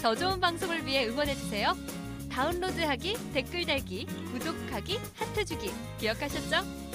[0.00, 1.72] 더 좋은 방송을 위해 응원해 주세요.
[2.30, 5.70] 다운로드하기, 댓글 달기, 구독하기, 하트 주기.
[5.98, 6.89] 기억하셨죠?